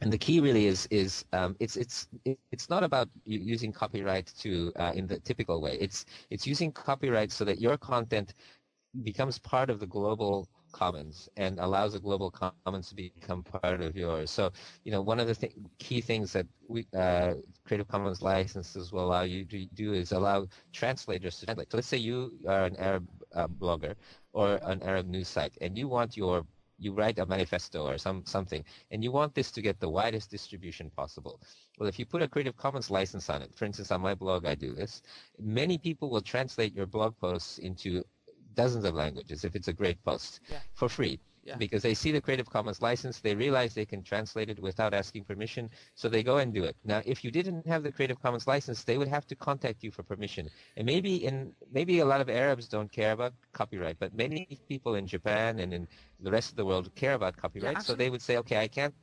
[0.00, 2.08] and the key really is is um, it's it's
[2.52, 5.76] it's not about using copyright to uh, in the typical way.
[5.80, 8.34] It's it's using copyright so that your content
[9.02, 13.62] becomes part of the global commons and allows the global commons to become part of
[13.62, 14.30] yours.
[14.30, 14.50] So,
[14.84, 19.04] you know, one of the th- key things that we, uh, Creative Commons licenses will
[19.04, 21.70] allow you to do is allow translators to translate.
[21.70, 23.94] So let's say you are an Arab uh, blogger
[24.32, 26.44] or an Arab news site and you want your
[26.78, 30.30] you write a manifesto or some something, and you want this to get the widest
[30.30, 31.40] distribution possible.
[31.78, 34.46] Well, if you put a Creative Commons license on it, for instance, on my blog
[34.46, 35.02] I do this,
[35.38, 38.04] many people will translate your blog posts into
[38.62, 40.60] dozens of languages if it's a great post Yeah.
[40.80, 41.16] for free.
[41.48, 41.56] Yeah.
[41.64, 45.22] Because they see the Creative Commons license, they realize they can translate it without asking
[45.32, 45.64] permission,
[46.00, 46.76] so they go and do it.
[46.92, 49.90] Now, if you didn't have the Creative Commons license, they would have to contact you
[49.96, 50.44] for permission.
[50.76, 51.36] And maybe in
[51.78, 54.40] maybe a lot of Arabs don't care about copyright, but many
[54.72, 55.82] people in Japan and in
[56.26, 57.78] the rest of the world care about copyright.
[57.88, 58.94] so they would say, okay, I can't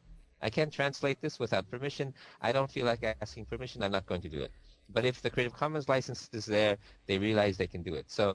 [0.48, 2.08] I can't translate this without permission.
[2.48, 3.78] I don't feel like asking permission.
[3.86, 4.52] I'm not going to do it.
[4.96, 6.74] But if the Creative Commons license is there,
[7.08, 8.06] they realize they can do it.
[8.18, 8.26] So,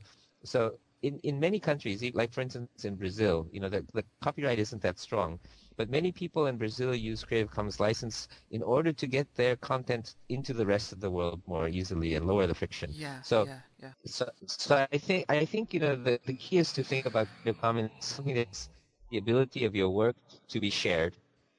[0.53, 0.61] so
[1.03, 4.83] in, in many countries, like for instance in Brazil, you know, the, the copyright isn't
[4.83, 5.39] that strong.
[5.77, 10.15] But many people in Brazil use Creative Commons license in order to get their content
[10.29, 12.95] into the rest of the world more easily and lower the friction.
[12.95, 13.23] Yeah.
[13.23, 13.61] So yeah.
[13.79, 13.93] Yeah.
[14.05, 17.29] so, so I think I think you know the, the key is to think about
[17.43, 18.69] Creative Commons something that's
[19.11, 20.17] the ability of your work
[20.49, 21.17] to be shared,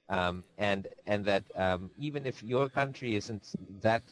[0.10, 3.52] um, and and that um, even if your country isn't
[3.82, 4.04] that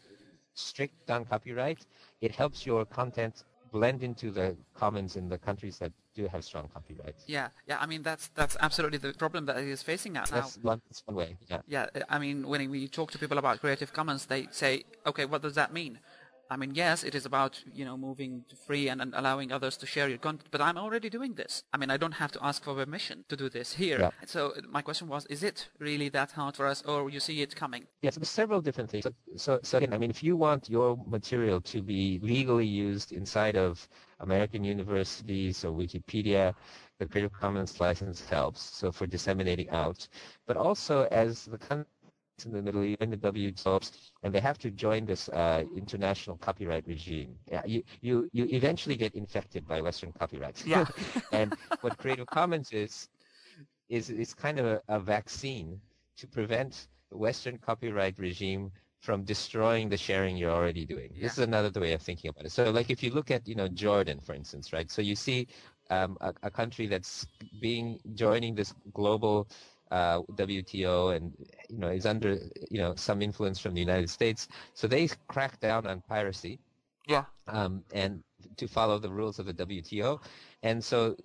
[0.53, 1.85] strict on copyright,
[2.21, 6.69] it helps your content blend into the commons in the countries that do have strong
[6.73, 7.15] copyright.
[7.27, 7.49] Yeah.
[7.67, 7.77] Yeah.
[7.79, 10.25] I mean, that's that's absolutely the problem that he is facing now.
[10.25, 11.37] That's one, that's one way.
[11.47, 11.61] Yeah.
[11.67, 15.41] Yeah, I mean, when we talk to people about Creative Commons, they say, okay, what
[15.41, 15.99] does that mean?
[16.51, 19.77] I mean, yes, it is about, you know, moving to free and, and allowing others
[19.77, 21.63] to share your content, but I'm already doing this.
[21.73, 23.99] I mean, I don't have to ask for permission to do this here.
[23.99, 24.11] Yeah.
[24.25, 27.41] So uh, my question was, is it really that hard for us or you see
[27.43, 27.85] it coming?
[28.01, 29.03] Yes, there's several different things.
[29.03, 33.11] So, so, so again, I mean, if you want your material to be legally used
[33.11, 33.87] inside of
[34.19, 36.55] American universities or Wikipedia,
[36.97, 38.61] the Creative Commons license helps.
[38.61, 40.07] So for disseminating out,
[40.47, 41.87] but also as the countries
[42.45, 43.91] in the Middle East and the WTO,
[44.23, 47.35] and they have to join this uh, international copyright regime.
[47.51, 50.65] Yeah, you, you, you eventually get infected by Western copyright.
[50.65, 50.85] Yeah.
[51.31, 53.09] and what Creative Commons is,
[53.89, 55.79] is is kind of a, a vaccine
[56.17, 61.09] to prevent the Western copyright regime from destroying the sharing you're already doing.
[61.19, 62.51] This is another way of thinking about it.
[62.51, 64.91] So, like if you look at you know Jordan, for instance, right?
[64.91, 65.47] So you see
[65.89, 67.25] um, a, a country that's
[67.61, 69.47] being joining this global
[69.91, 71.33] uh, WTO and
[71.69, 72.37] you know is under
[72.69, 74.47] you know some influence from the United States.
[74.73, 76.59] So they crack down on piracy
[77.07, 77.25] Yeah.
[77.47, 78.23] um, and
[78.57, 80.19] to follow the rules of the WTO.
[80.63, 81.15] And so,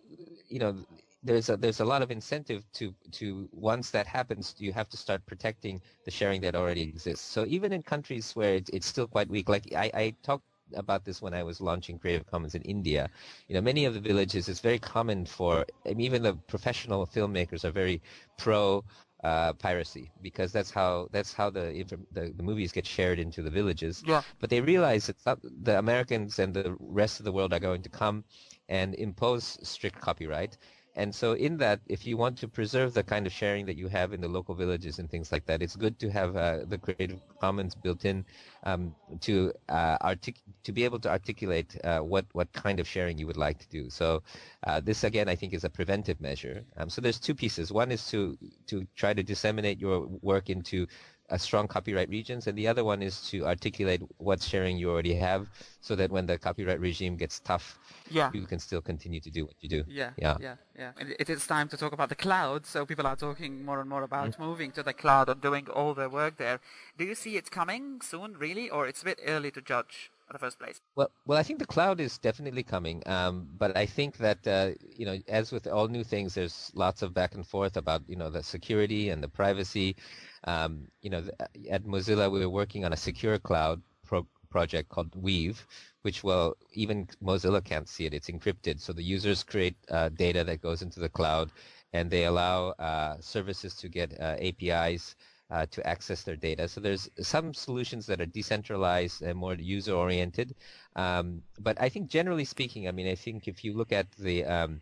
[0.49, 0.77] you know,
[1.23, 4.97] there's a, there's a lot of incentive to, to once that happens, you have to
[4.97, 7.25] start protecting the sharing that already exists.
[7.25, 10.45] So even in countries where it, it's still quite weak, like I, I talked
[10.77, 13.09] about this when I was launching Creative Commons in India.
[13.49, 17.07] You know, many of the villages, it's very common for, I mean, even the professional
[17.07, 18.03] filmmakers are very
[18.39, 18.85] pro
[19.25, 23.51] uh, piracy because that's how that's how the, the the movies get shared into the
[23.51, 24.03] villages.
[24.07, 24.23] Yeah.
[24.39, 27.83] But they realize that some- the Americans and the rest of the world are going
[27.83, 28.25] to come
[28.69, 30.59] and impose strict copyright.
[30.97, 33.89] And so in that, if you want to preserve the kind of sharing that you
[33.89, 36.79] have in the local villages and things like that, it's good to have uh, the
[36.79, 38.25] Creative Commons built in
[38.63, 43.19] um, to uh, artic- to be able to articulate uh, what what kind of sharing
[43.19, 43.91] you would like to do.
[43.91, 44.23] So
[44.67, 46.65] uh, this again, I think, is a preventive measure.
[46.77, 47.73] Um, so there's two pieces.
[47.73, 50.87] One is to to try to disseminate your work into
[51.31, 55.15] uh, strong copyright regions, and the other one is to articulate what sharing you already
[55.15, 55.49] have,
[55.81, 57.79] so that when the copyright regime gets tough,
[58.11, 58.31] Yeah.
[58.35, 59.85] you can still continue to do what you do.
[59.89, 60.37] Yeah, Yeah.
[60.41, 60.93] yeah, yeah.
[60.99, 62.67] And it is time to talk about the cloud.
[62.67, 65.95] So people are talking more and more about moving to the cloud and doing all
[65.95, 66.61] their work there.
[66.99, 70.33] Do you see it coming soon, really, or it's a bit early to judge in
[70.35, 70.81] the first place?
[70.97, 74.73] Well, well, I think the cloud is definitely coming, um, but I think that uh,
[74.97, 78.17] you know, as with all new things, there's lots of back and forth about you
[78.17, 79.97] know the security and the privacy.
[80.45, 81.25] Um, you know,
[81.71, 85.67] at Mozilla, we were working on a secure cloud pro- project called Weave,
[86.03, 88.81] which well, even Mozilla can't see it; it's encrypted.
[88.81, 91.51] So the users create uh, data that goes into the cloud,
[91.93, 95.17] and they allow uh, services to get uh, APIs
[95.51, 96.69] uh, to access their data.
[96.69, 100.55] So there's some solutions that are decentralized and more user oriented.
[100.97, 104.45] Um, but I think generally speaking, I mean, I think if you look at the
[104.45, 104.81] um,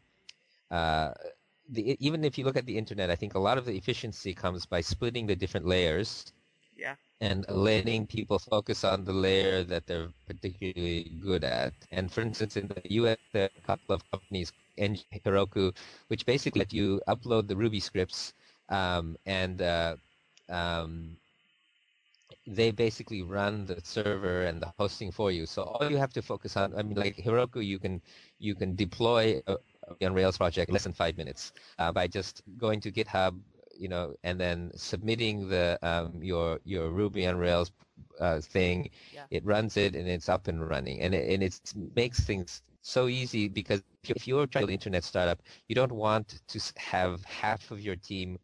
[0.71, 1.13] uh,
[1.73, 4.35] the, even if you look at the internet, I think a lot of the efficiency
[4.35, 6.33] comes by splitting the different layers
[6.77, 6.97] Yeah.
[7.21, 11.75] and letting people focus on the layer that they're particularly good at.
[11.93, 15.77] And for instance, in the US, there are a couple of companies, Heroku,
[16.09, 18.35] which basically let you upload the Ruby scripts
[18.69, 19.97] um, and uh,
[20.49, 21.19] um,
[22.47, 25.47] they basically run the server and the hosting for you.
[25.47, 28.03] So all you have to focus on, I mean, like Heroku, you can
[28.39, 29.57] you can deploy a,
[30.03, 33.39] on Rails project in less than five minutes uh, by just going to GitHub,
[33.77, 37.73] you know, and then submitting the um, your your Ruby on Rails
[38.21, 38.91] uh, thing.
[39.13, 39.25] Yeah.
[39.31, 41.61] It runs it and it's up and running, and it, and it
[41.95, 45.93] makes things so easy because if you're trying to build an internet startup, you don't
[45.93, 48.39] want to have half of your team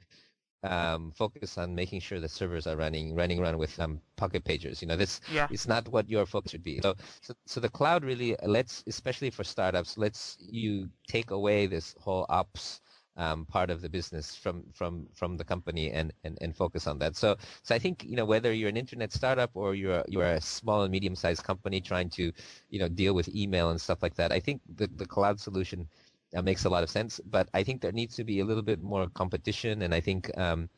[0.62, 4.80] um, focus on making sure the servers are running, running around with um, pocket pagers.
[4.82, 5.48] You know, this Yeah.
[5.50, 6.80] it's not what your focus should be.
[6.82, 11.94] So, so, so the cloud really lets, especially for startups, lets you take away this
[12.00, 12.80] whole ops
[13.16, 16.98] um, part of the business from from from the company and, and, and focus on
[17.00, 17.16] that.
[17.16, 20.40] So so I think you know whether you're an internet startup or you're you're a
[20.40, 22.32] small and medium sized company trying to
[22.70, 25.88] you know deal with email and stuff like that, I think the the cloud solution
[26.36, 27.20] uh, makes a lot of sense.
[27.24, 30.30] But I think there needs to be a little bit more competition, and I think,
[30.38, 30.68] um,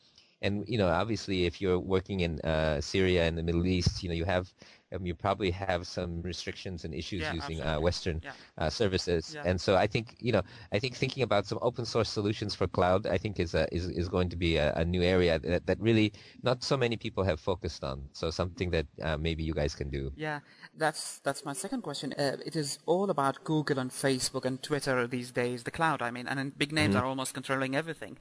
[0.43, 4.09] and you know, obviously, if you're working in uh, Syria and the Middle East, you
[4.09, 4.53] know, you have,
[4.93, 7.81] um, you probably have some restrictions and issues Yeah, using uh.
[7.81, 8.33] Western Yeah.
[8.59, 9.35] uh, services.
[9.35, 9.43] Yeah.
[9.45, 12.67] And so I think, you know, I think thinking about some open source solutions for
[12.67, 15.67] cloud, I think is a, is is going to be a, a new area that,
[15.67, 18.09] that really not so many people have focused on.
[18.13, 20.03] So something that uh, maybe you guys can do.
[20.17, 20.41] Yeah,
[20.83, 22.09] that's that's my second question.
[22.13, 26.01] Uh, it is all about Google and Facebook and Twitter these days, the cloud.
[26.03, 28.15] I mean, and big names are almost controlling everything.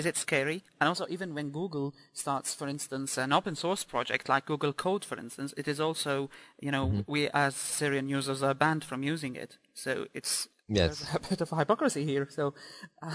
[0.00, 0.58] Is it scary?
[0.80, 5.04] And also, even when Google starts, for instance, an open source project like Google Code,
[5.04, 6.11] for instance, it is also,
[6.66, 9.58] you know, we as Syrian users are banned from using it.
[9.74, 10.88] So it's Yes.
[10.88, 12.26] there's a bit of hypocrisy here.
[12.36, 12.54] So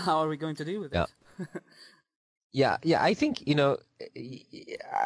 [0.05, 1.05] how are we going to deal with Yeah.
[1.39, 1.47] it?
[2.53, 3.03] Yeah, yeah.
[3.11, 3.77] I think you know,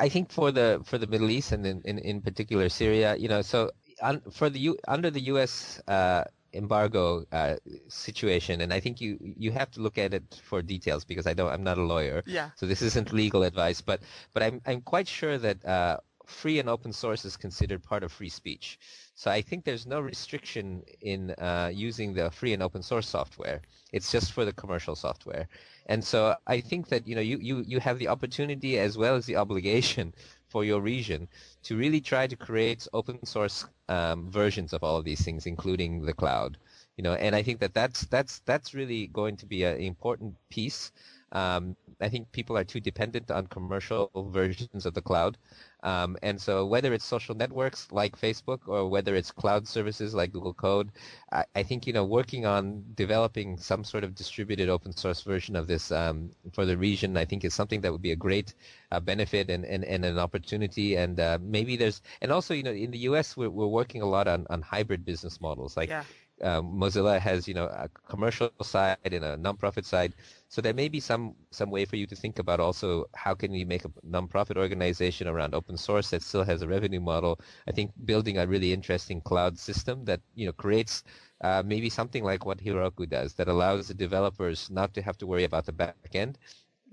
[0.05, 3.27] I think for the for the Middle East and in in, in particular Syria, you
[3.27, 5.81] know, so un, for the U, under the U.S.
[5.87, 6.23] Uh,
[6.53, 7.55] embargo uh,
[7.87, 11.33] situation, and I think you you have to look at it for details because I
[11.33, 12.49] don't I'm not a lawyer, Yeah.
[12.55, 13.99] so this isn't legal advice, but
[14.33, 15.97] but I'm I'm quite sure that uh,
[16.31, 18.79] free and open source is considered part of free speech.
[19.15, 23.61] So I think there's no restriction in uh, using the free and open source software.
[23.91, 25.47] It's just for the commercial software.
[25.87, 29.15] And so I think that you know you, you, you have the opportunity as well
[29.15, 30.13] as the obligation
[30.49, 31.27] for your region
[31.63, 36.01] to really try to create open source um, versions of all of these things, including
[36.05, 36.57] the cloud.
[36.97, 40.35] You know, and I think that that's that's that's really going to be an important
[40.49, 40.91] piece.
[41.31, 45.37] Um, I think people are too dependent on commercial versions of the cloud.
[45.83, 50.31] Um, and so whether it's social networks like Facebook or whether it's cloud services like
[50.31, 50.91] Google Code,
[51.31, 55.55] I, I think, you know, working on developing some sort of distributed open source version
[55.55, 58.53] of this um, for the region, I think is something that would be a great
[58.91, 60.95] uh, benefit and, and, and an opportunity.
[60.95, 64.07] And uh, maybe there's, and also, you know, in the U.S., we're, we're working a
[64.07, 65.75] lot on, on hybrid business models.
[65.75, 66.03] Like Yeah.
[66.43, 70.15] Um, Mozilla has, you know, a commercial side and a nonprofit side.
[70.49, 73.51] So there may be some some way for you to think about also how can
[73.51, 77.39] we make a nonprofit organization around open source that still has a revenue model.
[77.67, 81.03] I think building a really interesting cloud system that you know creates
[81.41, 85.27] uh, maybe something like what Heroku does that allows the developers not to have to
[85.27, 86.37] worry about the back end,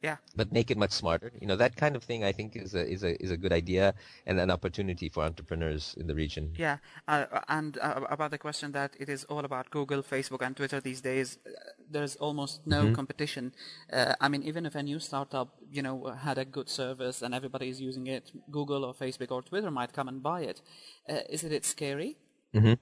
[0.02, 0.16] Yeah.
[0.36, 1.32] but make it much smarter.
[1.40, 2.22] You know that kind of thing.
[2.22, 3.94] I think is a is a is a good idea
[4.26, 6.52] and an opportunity for entrepreneurs in the region.
[6.56, 6.76] Yeah,
[7.08, 10.80] uh, and uh, about the question that it is all about Google, Facebook, and Twitter
[10.80, 11.50] these days, uh,
[11.90, 13.52] there's almost no competition.
[13.92, 17.34] Uh, I mean, even if a new startup, you know, had a good service and
[17.34, 20.62] everybody is using it, Google or Facebook or Twitter might come and buy it.
[21.08, 22.16] Uh, isn't it scary?
[22.54, 22.78] Mhm.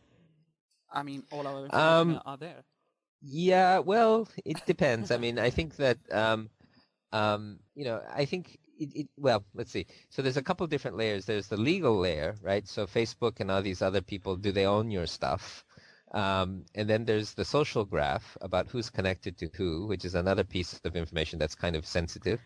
[0.93, 2.65] I mean, all our information Um, are there.
[3.23, 5.11] Yeah, well, it depends.
[5.11, 6.51] I mean, I think that, um,
[7.13, 9.87] um, you know, I think it, it, well, let's see.
[10.11, 11.25] So there's a couple different layers.
[11.25, 12.67] There's the legal layer, right?
[12.67, 15.65] So Facebook and all these other people, do they own your stuff?
[16.13, 20.45] Um, and then there's the social graph about who's connected to who, which is another
[20.45, 22.41] piece of information that's kind of sensitive,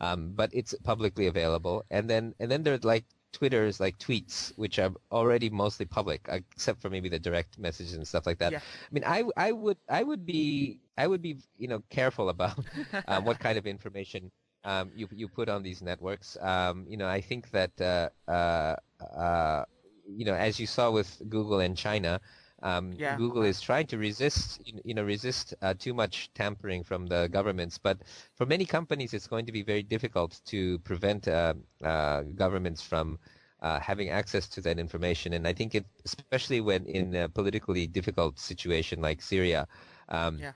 [0.00, 1.84] um, but it's publicly available.
[1.90, 6.82] And then and then there's like Twitter's like tweets, which are already mostly public, except
[6.82, 8.52] for maybe the direct messages and stuff like that.
[8.52, 8.58] Yeah.
[8.58, 12.58] I mean, I I would I would be I would be you know careful about
[13.06, 14.30] um, what kind of information
[14.64, 16.36] um, you you put on these networks.
[16.40, 19.64] Um, you know, I think that uh, uh, uh,
[20.08, 22.20] you know as you saw with Google and China.
[22.62, 23.14] Um, Yeah.
[23.14, 27.78] Google is trying to resist, you know, resist uh, too much tampering from the governments.
[27.78, 28.02] But
[28.34, 33.18] for many companies, it's going to be very difficult to prevent uh, uh, governments from
[33.60, 35.34] uh, having access to that information.
[35.34, 39.66] And I think, it, especially when in a politically difficult situation like Syria,
[40.08, 40.52] um, Yeah.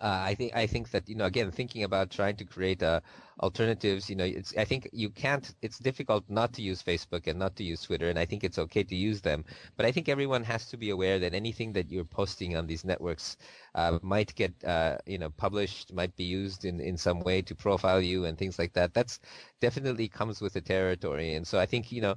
[0.00, 3.00] Uh, I think I think that you know again thinking about trying to create uh,
[3.40, 4.08] alternatives.
[4.08, 5.54] You know, it's I think you can't.
[5.62, 8.58] It's difficult not to use Facebook and not to use Twitter, and I think it's
[8.58, 9.44] okay to use them.
[9.76, 12.84] But I think everyone has to be aware that anything that you're posting on these
[12.84, 13.36] networks
[13.74, 17.54] uh, might get uh, you know published, might be used in in some way to
[17.54, 18.94] profile you and things like that.
[18.94, 19.20] That's
[19.60, 22.16] definitely comes with the territory, and so I think you know,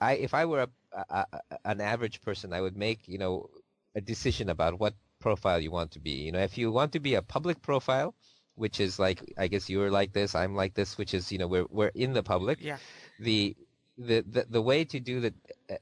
[0.00, 0.68] I if I were a,
[1.10, 3.48] a, a, an average person, I would make you know
[3.94, 6.14] a decision about what profile you want to be.
[6.26, 8.14] You know, if you want to be a public profile,
[8.54, 11.48] which is like I guess you're like this, I'm like this, which is you know
[11.54, 12.58] we're we're in the public.
[12.60, 12.78] Yeah.
[13.20, 13.56] The
[13.98, 15.34] the, the, the way to do the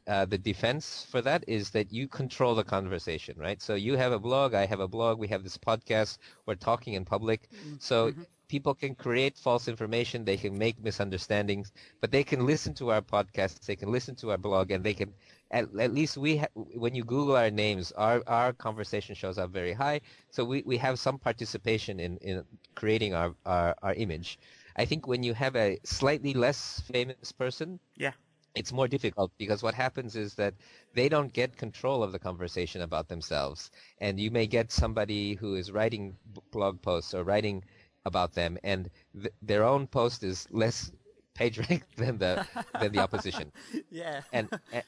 [0.07, 3.63] uh, the defense for that is that you control the conversation, right?
[3.63, 6.95] So you have a blog, I have a blog, we have this podcast, we're talking
[6.95, 8.13] in public, so
[8.49, 13.01] people can create false information, they can make misunderstandings, but they can listen to our
[13.01, 15.15] podcast, they can listen to our blog, and they can
[15.51, 19.51] at, at least we ha- when you Google our names, our our conversation shows up
[19.51, 22.45] very high, so we, we have some participation in, in
[22.75, 24.39] creating our, our, our image.
[24.77, 28.13] I think when you have a slightly less famous person, Yeah.
[28.55, 30.55] it's more difficult because what happens is that
[30.95, 35.55] they don't get control of the conversation about themselves and you may get somebody who
[35.55, 36.17] is writing
[36.51, 37.65] blog posts or writing
[38.05, 40.93] about them and th- their own post is less
[41.35, 42.41] page ranked than the
[42.75, 43.53] than the opposition
[43.91, 44.23] Yeah.
[44.33, 44.85] and, and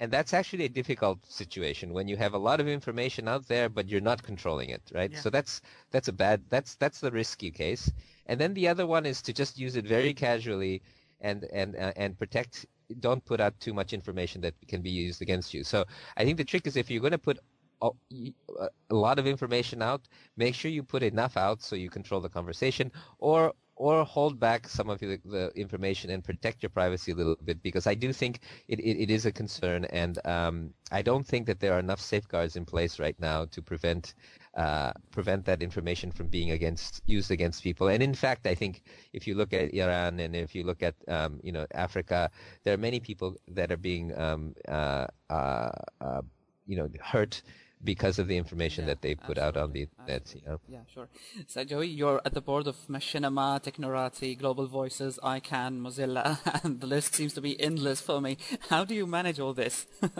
[0.00, 3.68] and that's actually a difficult situation when you have a lot of information out there
[3.68, 5.12] but you're not controlling it right?
[5.12, 5.20] Yeah.
[5.20, 7.90] so that's that's a bad that's that's the risky case.
[8.26, 10.82] And then the other one is to just use it very casually
[11.20, 12.66] and and uh, and protect
[13.00, 15.64] don't put out too much information that can be used against you.
[15.64, 15.84] So
[16.16, 17.38] i think the trick is if you're going to put
[17.82, 22.28] a lot of information out make sure you put enough out so you control the
[22.28, 27.14] conversation or or hold back some of the, the information and protect your privacy a
[27.14, 31.02] little bit because I do think it, it, it is a concern and um, I
[31.02, 34.14] don't think that there are enough safeguards in place right now to prevent
[34.56, 37.88] uh, prevent that information from being against used against people.
[37.88, 40.94] And in fact, I think if you look at Iran and if you look at
[41.08, 42.30] um, you know Africa,
[42.64, 45.70] there are many people that are being um, uh, uh,
[46.00, 46.22] uh,
[46.66, 47.42] you know hurt
[47.82, 50.34] because of the information Yeah, that they put out on the internet.
[50.34, 50.60] You know.
[50.68, 51.08] Yeah, sure.
[51.46, 56.86] So, Joey, you're at the board of Machinima, Technorati, Global Voices, ICANN, Mozilla, and the
[56.86, 58.38] list seems to be endless for me.
[58.70, 59.86] How do you manage all this?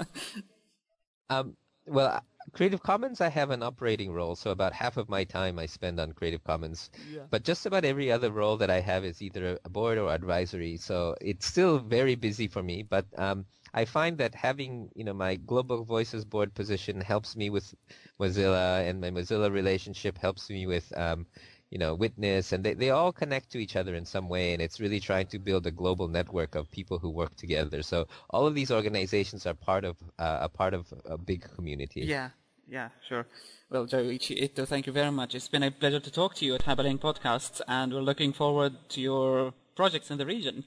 [1.28, 2.20] Um, well, uh,
[2.52, 5.98] Creative Commons, I have an operating role, so about half of my time I spend
[5.98, 6.90] on Creative Commons.
[7.30, 10.76] But just about every other role that I have is either a board or advisory,
[10.76, 12.84] so it's still very busy for me.
[12.84, 13.46] But um,
[13.76, 17.74] I find that having you know my Global Voices board position helps me with
[18.18, 21.26] Mozilla, and my Mozilla relationship helps me with um,
[21.70, 24.62] you know Witness, and they, they all connect to each other in some way, and
[24.62, 27.82] it's really trying to build a global network of people who work together.
[27.82, 32.00] So all of these organizations are part of uh, a part of a big community.
[32.00, 32.30] yeah,
[32.66, 33.26] yeah, sure.
[33.68, 35.34] Well, Joey Ito, thank you very much.
[35.34, 38.72] It's been a pleasure to talk to you at Hyperlink Podcasts, and we're looking forward
[38.90, 40.64] to your projects in the region.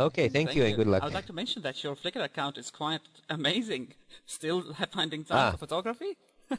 [0.00, 1.02] Okay, thank, you, and good luck.
[1.02, 3.94] I would like to mention that your Flickr account is quite amazing.
[4.26, 5.50] Still finding time Ah.
[5.52, 6.16] for photography?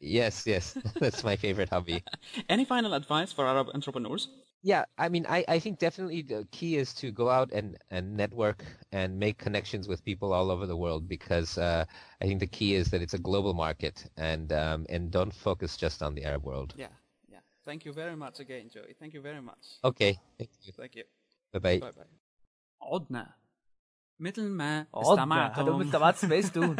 [0.00, 2.02] Yes, yes, that's my favorite hobby.
[2.48, 4.28] Any final advice for Arab entrepreneurs?
[4.62, 8.16] Yeah, I mean, I, I think definitely the key is to go out and, and
[8.16, 11.84] network and make connections with people all over the world because uh,
[12.20, 15.76] I think the key is that it's a global market and um, and don't focus
[15.76, 16.74] just on the Arab world.
[16.76, 16.88] Yeah,
[17.30, 17.40] yeah.
[17.64, 18.94] Thank you very much again, Joi.
[18.98, 19.64] Thank you very much.
[19.82, 20.72] Okay, thank you.
[20.76, 21.04] Thank you.
[21.56, 21.84] Bye bye.
[22.82, 23.34] عدنا.
[24.20, 25.60] مثل ما استمعتم.
[25.60, 26.76] هذول من تبعات سبيس تون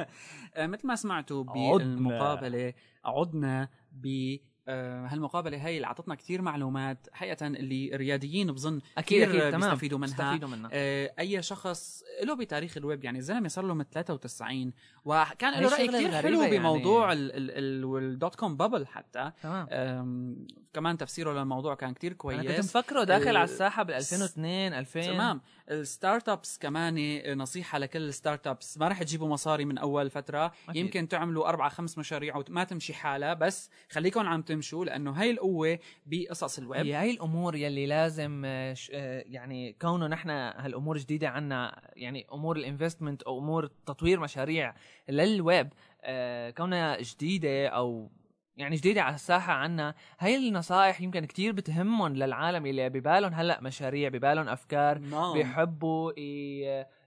[0.59, 1.45] مثل ما سمعتوا.
[1.45, 4.37] بالمقابلة عدنا ب
[4.69, 9.61] آه، هالمقابلة هي اللي أعطتنا كثير معلومات حقيقة اللي الرياديين بظن أكيد أكيد تمام.
[9.71, 10.09] بيستفيدوا منها.
[10.09, 10.71] بيستفيدوا منها.
[10.73, 14.73] آه، أي شخص له بتاريخ الويب يعني الزلمه صار له من 93
[15.05, 16.59] وكان هي له رأي كثير حلو يعني.
[16.59, 19.33] بموضوع ال- ال- ال- ال dot-com bubble حتى.
[19.43, 20.47] تمام.
[20.73, 22.39] كمان تفسيره للموضوع كان كثير كويس.
[22.41, 25.41] أنا كنت مفكره داخل ال- على الساحة بال 2002 2000 تمام.
[25.71, 30.53] ال startups كمان نصيحة لكل ال startups ما رح تجيبوا مصاري من أول فترة.
[30.69, 30.77] أكيد.
[30.77, 35.79] يمكن تعملوا أربع خمس مشاريع وما تمشي حالها بس خليكم عم تمشوا لأنه هاي القوة
[36.07, 36.87] بقصص الويب.
[36.87, 42.57] هي هاي الأمور يلي لازم آه، آه، يعني كونه نحن هالأمور جديدة عنا يعني أمور
[42.57, 44.75] ال investment أو أمور تطوير مشاريع
[45.09, 48.11] للويب آه، كونها جديدة أو
[48.57, 54.09] يعني جديدة على الساحة عنا هاي النصائح يمكن كتير بتهمهم للعالم اللي ببالهم هلأ مشاريع
[54.09, 55.33] ببالهم أفكار نعم.
[55.33, 56.13] بيحبوا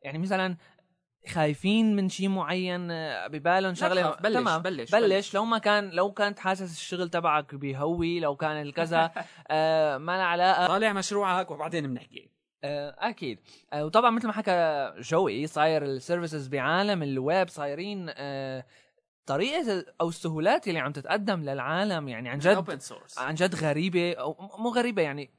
[0.04, 0.58] يعني مثلا
[1.28, 5.36] خايفين من شيء معين آه، ببالهم شغلة بلش، تمام بلش، بلش, بلش.
[5.36, 9.12] لو ما كان لو كانت حاسس الشغل تبعك بيهوي لو كان الكذا
[9.48, 10.68] آه ما لها علاقة.
[10.68, 12.37] طالع مشروعك وبعدين بنحكي.
[13.00, 13.40] أكيد.
[13.74, 18.66] آه وطبعا مثل ما حكى جوي صاير ال services بعالم الويب صايرين آه
[19.26, 22.80] طريقة أو السهولات اللي عم تتقدم للعالم يعني عن جد
[23.18, 25.30] عن جد غريبة أو مو غريبة يعني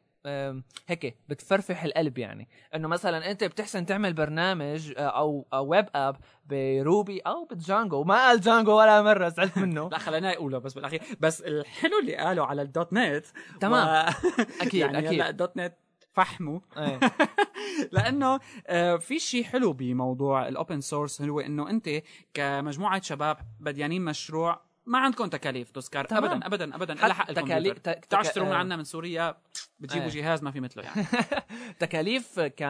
[0.87, 2.49] هيك بتفرفح القلب يعني.
[2.75, 6.17] إنه مثلا أنت بتحسن تعمل برنامج آه، أو web app
[6.47, 8.05] ب Ruby أو ب Django.
[8.05, 9.89] ما قال Django ولا مرة زعلت منه.
[9.93, 11.03] لا خلينا يقوله بس بالأخير.
[11.21, 13.27] بس الحلو اللي قالوا على ال .NET
[13.61, 13.87] تمام.
[13.87, 14.11] و...
[14.63, 15.09] أكيد، يعني.
[15.09, 15.75] هلا ال .NET
[16.13, 17.01] فحموا إيه.
[17.93, 21.89] لأنه آه، في شيء حلو بموضوع ال open source هو إنه أنت
[22.35, 26.01] كمجموعة شباب بديانين مشروع ما عندكم تكاليف تذكر.
[26.11, 28.57] ابدا ابدا ابدا حتى الا حق تكاليف- تك- تشتروا من آه.
[28.57, 29.35] عنا من سوريا
[29.81, 30.13] بتجيبوا إيه.
[30.15, 31.05] جهاز ما في مثله يعني
[31.81, 32.65] تكاليف ك...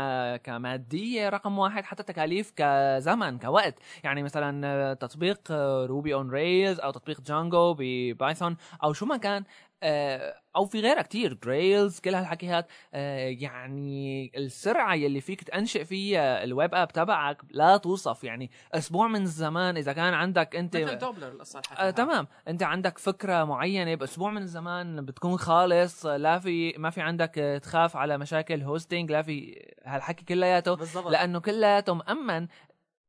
[0.45, 3.75] كمادية رقم واحد حتى تكاليف كزمن كوقت
[4.05, 5.53] يعني مثلا آه، تطبيق
[5.87, 9.45] Ruby on Rails أو تطبيق Django ب Python أو شو ما كان
[9.83, 16.52] أو في غيرها كتير Grails كل هالحكيات آه، يعني السرعة يلي فيك تنشئ فيها ال
[16.52, 18.25] web app تبعك لا توصف.
[18.25, 21.91] يعني أسبوع من الزمان إذا كان عندك أنت مثل developer القصة آه.
[21.91, 22.29] تمام.
[22.49, 27.59] أنت عندك فكرة معينة بأسبوع من الزمان بتكون خالص لا في ما في عندك آه،
[27.59, 30.79] تخاف على مشاكل hosting لا في هالحكي كلياته.
[31.11, 32.49] لأنه كلياته مأمن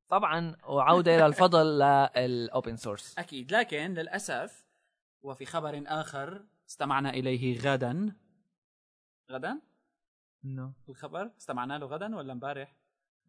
[0.09, 1.79] طبعا وعودة إلى الفضل
[2.17, 3.51] لل open source أكيد.
[3.51, 4.65] لكن للأسف
[5.23, 8.15] وفي خبر آخر استمعنا إليه غدا.
[9.31, 9.59] غدا؟
[10.45, 12.75] انه الخبر؟ استمعنا له غدا ولا امبارح؟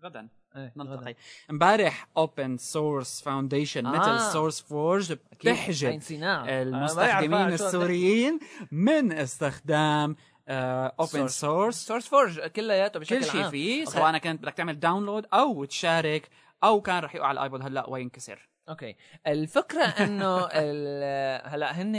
[0.04, 0.28] غدا.
[0.56, 1.14] إيه نلتقي
[1.50, 3.84] امبارح open source foundation.
[3.84, 6.00] مثل SourceForge بتحجب
[6.48, 8.40] المستخدمين السوريين
[8.72, 10.16] من استخدام
[10.48, 13.48] open source SourceForge كلياته بشكل كل شيء.
[13.48, 13.84] فيه.
[13.84, 16.30] سواء كانت بدك تعمل download أو تشارك
[16.64, 18.49] أو كان رح يقع على ال iPod هلأ وينكسر.
[18.68, 18.96] Okay.
[19.26, 21.94] الفكرة إنه ال- هلأ هن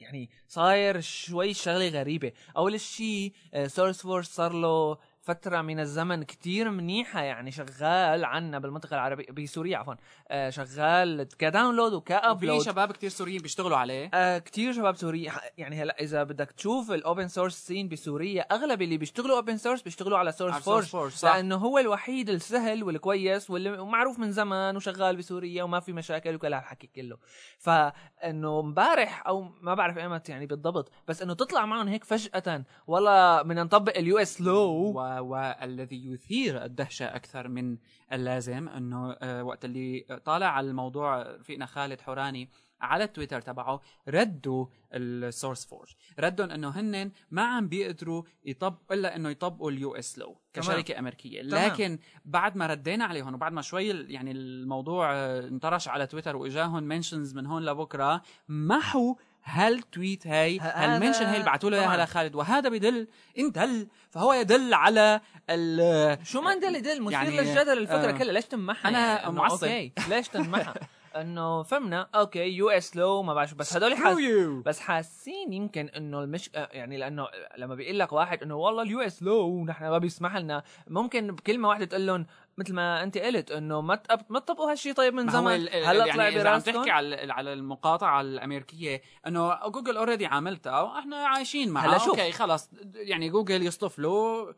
[0.00, 2.32] يعني صاير شوي شغلة غريبة.
[2.56, 3.32] أول شيء
[3.66, 9.94] SourceForge صار له فترة من الزمن كتير منيحة يعني شغال عنا بالمنطقة العربية بسوريا عفوا.
[10.28, 14.10] آه، شغال ك download في وك upload شباب كتير سوريين بيشتغلوا عليه.
[14.14, 15.30] آه كتير شباب سوري.
[15.58, 19.82] يعني هلا إذا بدك تشوف ال open source scene بسوريا أغلب اللي بيشتغلوا open source
[19.82, 21.34] بيشتغلوا على SourceForge صح.
[21.34, 26.54] لأنه هو الوحيد السهل والكويس واللي معروف من زمان وشغال بسوريا وما في مشاكل وكل
[26.54, 27.16] هالحكي كله.
[27.58, 33.42] فإنه امبارح أو ما بعرف إيمت يعني بالضبط بس إنه تطلع معهم هيك فجأة والله
[33.42, 35.15] بدنا نطبق ال US law.
[35.20, 37.76] والذي يثير الدهشة أكثر من
[38.12, 42.50] اللازم أنه آه، وقت اللي طالع على الموضوع رفيقنا خالد حوراني
[42.80, 45.88] على التويتر تبعه ردوا ال SourceForge.
[46.20, 51.42] ردوا إنه هن ما عم بيقدروا يطب إلا إنه يطبقوا ال US law كشركة أمريكية.
[51.42, 51.72] تمام.
[51.72, 56.82] لكن بعد ما ردينا عليهم وبعد ما شوي يعني الموضوع آه، انطرش على تويتر وإجاهم
[56.82, 59.14] mentions من هون لبكرة محوا
[59.46, 61.80] هال tweet هاي هذا- هال mention هاي اللي بعثوا له.
[61.80, 65.20] اياها لخالد وهذا بدل ان دل فهو يدل على
[65.50, 68.32] ال شو ما دل مثير يعني، للجدل الفكرة آه، كلها.
[68.32, 69.66] ليش تنمحها أنا يعني معصب.
[70.08, 70.74] ليش تنمحها
[71.20, 72.08] إنه فهمنا.
[72.14, 74.18] Okay US law ما بعرف بس هدول حاس...
[74.64, 77.26] بس حاسين يمكن إنه المش يعني لأنه
[77.58, 81.68] لما بيقول لك واحد إنه والله ال US law نحن ما بيسمح لنا ممكن بكلمة
[81.68, 82.26] واحدة تقول لهم
[82.58, 84.20] مثل ما أنت قلت إنه ما تقب...
[84.28, 85.60] ما تطبقوا هالشيء طيب من زمان.
[85.60, 91.16] هلا يعني طلع إذا عم تحكي على على المقاطعة الأمريكية إنه جوجل already عاملتها وإحنا
[91.16, 91.88] عايشين معها.
[91.88, 92.08] هلا شوف.
[92.08, 94.54] Okay خلص يعني جوجل يصطف له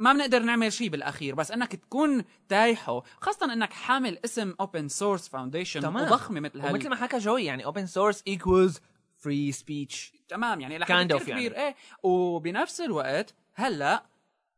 [0.00, 5.28] ما بنقدر نعمل شيء بالأخير بس إنك تكون تايحه خاصة إنك حامل اسم open source
[5.28, 5.86] foundation.
[5.86, 8.80] وضخمة مثل هال ومثل ما حكى جوي يعني open source equals
[9.16, 11.66] free speech تمام يعني لحد Kind of كبير يعني.
[11.66, 14.04] إيه وبنفس الوقت هلأ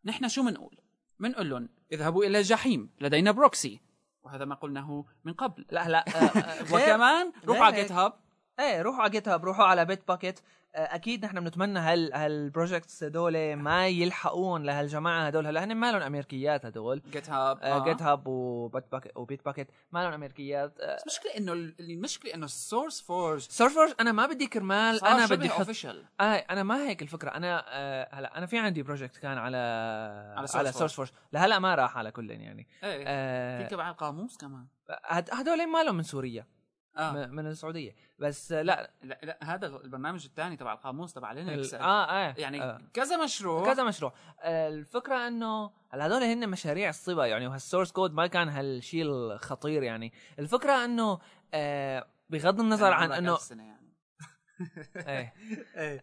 [0.05, 0.77] نحن شو بنقول؟
[1.21, 3.81] بنقول لهم اذهبوا إلى الجحيم لدينا proxy
[4.23, 7.77] وهذا ما قلناه من قبل لا هلأ آه، آه، وكمان غير على.
[7.77, 8.13] GitHub
[8.61, 10.41] إيه روحوا على GitHub روحوا على Bitbucket
[10.75, 15.47] أكيد نحن بنتمنى هال هال projects هدول ما يلحقون لهالجماعة هدول.
[15.47, 17.03] هلا هن ما لهم أمريكيات هدول.
[17.13, 17.85] GitHub آه.
[17.85, 20.81] GitHub و Bitbucket و Bitbucket ما لهم أمريكيات.
[20.81, 25.67] آه، المشكلة إنه المشكلة إنه ال SourceForge SourceForge أنا ما بدي كرمال أنا بدي أحط
[26.21, 27.31] آه أنا ما هيك الفكرة.
[27.31, 29.57] أنا آه هلا أنا في عندي project كان على
[30.55, 30.73] على.
[30.73, 32.67] SourceForge لهلا ما راح على كلن يعني.
[32.85, 34.67] إيه آه في تبع القاموس كمان.
[35.05, 36.47] هد- هدول ما لهم من سوريا.
[37.01, 37.95] م- من السعودية.
[38.19, 41.75] بس آه لا لا, لا هذا البرنامج الثاني تبع القاموس تبع Linux.
[41.75, 42.35] آه آه.
[42.39, 42.81] يعني آه.
[42.95, 43.65] كذا مشروع.
[43.73, 44.13] كذا مشروع.
[44.41, 49.03] آه، الفكرة إنه هلا هذول هن مشاريع الصبا؟ يعني وهال source code ما كان هالشيء
[49.03, 50.13] الخطير يعني.
[50.39, 51.19] الفكرة إنه
[51.55, 53.78] آه بغض النظر عن إنه يعني.
[55.09, 55.33] إيه.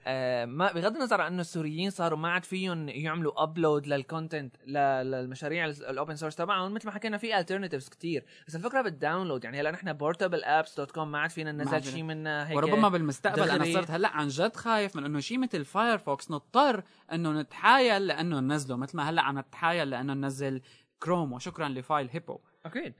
[0.08, 4.56] آه ما بغض النظر عن إنه السوريين صاروا ما عاد فيهم يعملوا upload لل content
[4.68, 8.26] للمشاريع ال open source تبعهم مثل ما حكينا في alternatives كتير.
[8.48, 12.04] بس الفكرة بال download يعني هلأ نحن portableapps.com ما عاد فينا ننزل شيء.
[12.04, 13.74] منها هيك وربما بالمستقبل أنا دغري.
[13.74, 16.84] صرت هلأ عن جد خايف من إنه شيء مثل فايرفوكس نضطر
[17.14, 20.62] إنه نتحايل لأنه ننزله مثل ما هلأ عم نتحايل لأنه ننزل
[21.00, 22.94] كروم وشكرا ل FileHippo أكيد.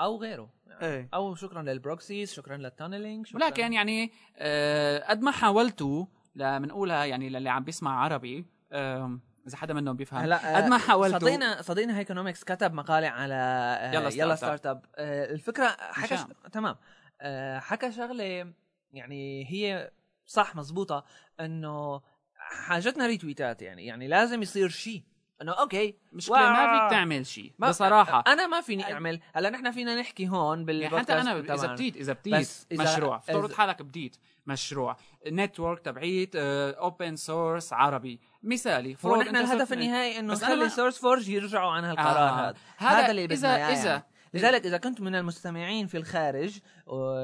[0.00, 0.50] أو غيره
[0.82, 1.08] إيه.
[1.14, 7.04] أو شكرا لل proxies شكرا لل tunneling شكرا ولكن يعني آه، قد ما حاولتوا لمنقولها
[7.04, 10.20] يعني للي عم بيسمع عربي آم، إذا حدا منهم بيفهم.
[10.20, 14.66] هلا قد ما حاولتوا صديقنا صديقنا هيكونومكس كتب مقالة على آه، يلا يلا ستارت ستارت
[14.66, 16.20] اب آه، الفكرة حكى ش...
[16.52, 16.76] تمام.
[17.20, 18.52] آه، حكى شغلة
[18.92, 19.90] يعني هي
[20.26, 21.04] صح مزبوطة
[21.40, 22.00] إنه
[22.34, 25.02] حاجتنا ريتويتات يعني يعني لازم يصير شيء
[25.42, 26.80] انه أوكي مشكلة ما.
[26.80, 31.10] فيك تعمل شيء بصراحة أنا ما فيني أعمل هلا نحن فينا نحكي هون يعني بالبودكاست
[31.10, 31.66] حتى أنا إذا.
[31.72, 34.16] بديت إذا بديت بس إذا- مشروع افترض حالك بديت
[34.46, 41.28] مشروع network تبعيت open source عربي مثالي هو فرض نحن الهدف النهائي إنه نخلي SourceForge
[41.28, 42.40] يرجعوا عن هالقرار آه.
[42.40, 44.02] هذا هذا اللي بدنا إذا- يعني.
[44.34, 46.58] لذلك إذا كنت من المستمعين في الخارج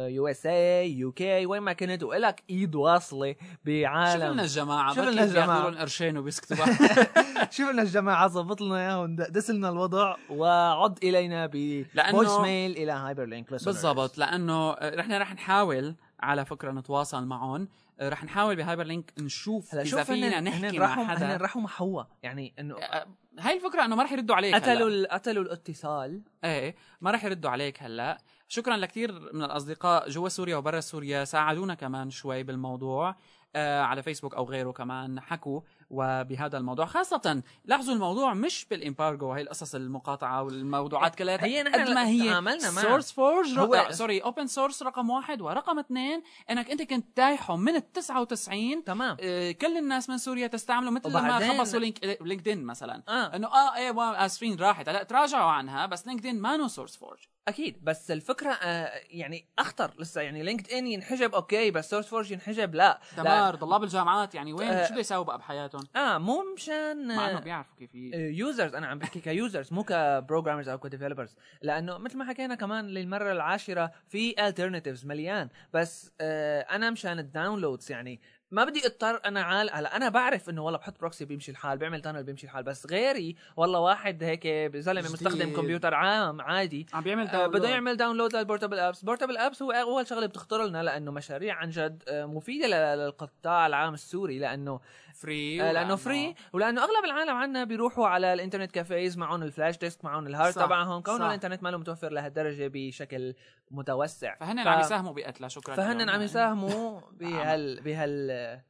[0.09, 5.25] USA UK وين ما كنت والك إيد واصلة شوف لنا بعالم الجماعة شوف لنا.
[5.25, 5.81] الجماعة.
[5.81, 6.57] قرشين وبيسكتوا.
[7.57, 12.93] شوف لنا الجماعة ظبط لنا إياهم دس لنا الوضع وعد إلينا ب voice mail إلى
[12.93, 17.69] Hyperlink بالضبط لأنه نحن رح نحاول على فكرة نتواصل معهم.
[18.03, 21.09] رح نحاول ب Hyperlink نشوف هلا إذا شوف فينا هن نحكي هن مع راحوا هن
[21.09, 21.37] حدا.
[21.37, 22.03] راحوا مع حوا.
[22.23, 23.07] يعني انه آه،
[23.39, 26.23] هاي الفكرة إنه ما رح يردوا عليك قتلوا هلا ال- قتلوا الاتصال.
[26.45, 28.19] إيه ما رح يردوا عليك هلا.
[28.49, 31.25] شكرا لكثير من الأصدقاء جوا سوريا وبرا سوريا.
[31.25, 33.17] ساعدونا كمان شوي بالموضوع
[33.57, 35.21] آه على فيسبوك أو غيره كمان.
[35.21, 35.61] حكوا.
[35.95, 41.45] وبهذا الموضوع خاصة لاحظوا الموضوع مش بال embargo هي القصص المقاطعة والموضوعات كلها.
[41.45, 42.41] هي نحن قد ما هي.
[42.83, 47.93] SourceForge هو سوري open source رقم واحد ورقم اثنين إنك أنت كنت تايحه من ال
[47.93, 49.17] 99 تمام.
[49.21, 53.03] آه، كل الناس من سوريا تستعمله مثل لما وبعدين- خبصوا لينك LinkedIn مثلا.
[53.09, 53.37] آه.
[53.37, 54.89] إنه آه إيه آسفين راحت.
[54.89, 57.19] هلا تراجعوا عنها بس LinkedIn ما نو SourceForge
[57.49, 63.01] أكيد بس الفكرة آه يعني أخطر لسه يعني LinkedIn ينحجب أوكي بس SourceForge ينحجب لا
[63.17, 67.31] دمار طلاب الجامعات يعني وين؟ آه، شو بده يساووا بقى بحياتهم؟ آه مو مشان مع
[67.31, 70.84] إنه آه بيعرفوا كيف users أنا عم بحكي ك users مو ك programmers أو ك
[70.84, 77.19] developers لأنه مثل ما حكينا كمان للمرة العاشرة في alternatives مليان بس آه أنا مشان
[77.19, 78.21] ال downloads يعني
[78.51, 82.01] ما بدي أضطر أنا عال هلأ أنا بعرف إنه والله بحط proxy بيمشي الحال بيعمل
[82.03, 85.03] tunnel بيمشي الحال بس غيري والله واحد هيك زلمه.
[85.13, 87.69] مستخدم كمبيوتر عام عادي عم بيعمل آه، بده.
[87.69, 91.71] يعمل download لل Portable Apps Portable Apps هو أول شغلة بتخطر لنا لأنه مشاريع عن
[91.71, 94.81] جد آه، مفيدة للقطاع العام السوري لأنه
[95.15, 99.49] free آه، لأنه free ولأنه أغلب العالم عنا بيروحوا على ال internet cafes معهم ال
[99.49, 101.27] flash disk معهم ال hard تبعهم كونه.
[101.27, 103.35] الإنترنت ما له متوفر لهالدرجة بشكل
[103.71, 106.09] متوسع فهن ف- عم يساهموا بقتلها شكرا فهن.
[106.11, 108.61] عم يساهموا بهال بهال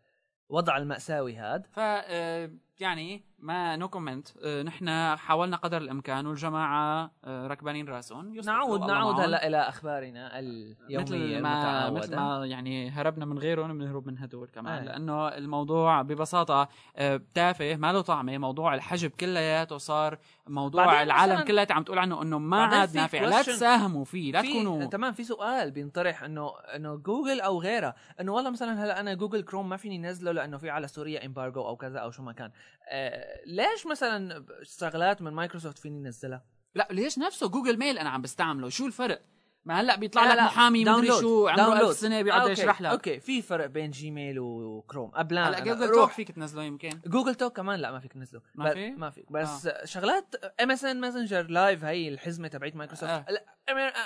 [0.48, 7.46] وضع المأساوي هاد ف آه، يعني ما no comment نحن حاولنا قدر الإمكان والجماعة آه،
[7.46, 9.20] ركبانين رأسهم نعود نعود.
[9.20, 14.48] هلا إلى أخبارنا اليومية مثل ما مثل ما يعني هربنا من غيرهم بنهرب من هدول
[14.48, 14.84] كمان آه.
[14.84, 21.44] لأنه الموضوع ببساطة آه، تافه ما له طعمة موضوع الحجب كلياته صار موضوع العالم مثلاً-
[21.44, 23.20] كلها عم تقول عنه إنه ما عاد نافع.
[23.24, 27.94] لا تساهموا فيه لا في تكونوا تمام في سؤال بينطرح انه إنه جوجل أو غيرها
[28.20, 31.66] إنه والله مثلا هلأ أنا Google Chrome ما فيني نزله لأنه في على سوريا embargo
[31.66, 32.50] أو كذا أو شو ما كان.
[32.90, 38.22] آه ليش مثلا شغلات من مايكروسوفت فيني نزلها؟ لا ليش نفسه Google Mail أنا عم
[38.22, 39.20] بستعمله؟ شو الفرق؟
[39.64, 41.88] ما هلأ بيطلع لا، لك لا، محامي مدري شو عمره download.
[41.88, 46.04] ألف سنة بيقعد يشرح لك أوكي في فرق بين جيميل وكروم قبل هلأ جوجل روح
[46.04, 49.32] Talk فيك تنزله يمكن Google Talk كمان لا ما فيك تنزله ما في؟ ما فيك
[49.32, 49.84] بس آه.
[49.84, 53.24] شغلات ام اس ان ماسنجر لايف هي الحزمة تبعت مايكروسوفت آه.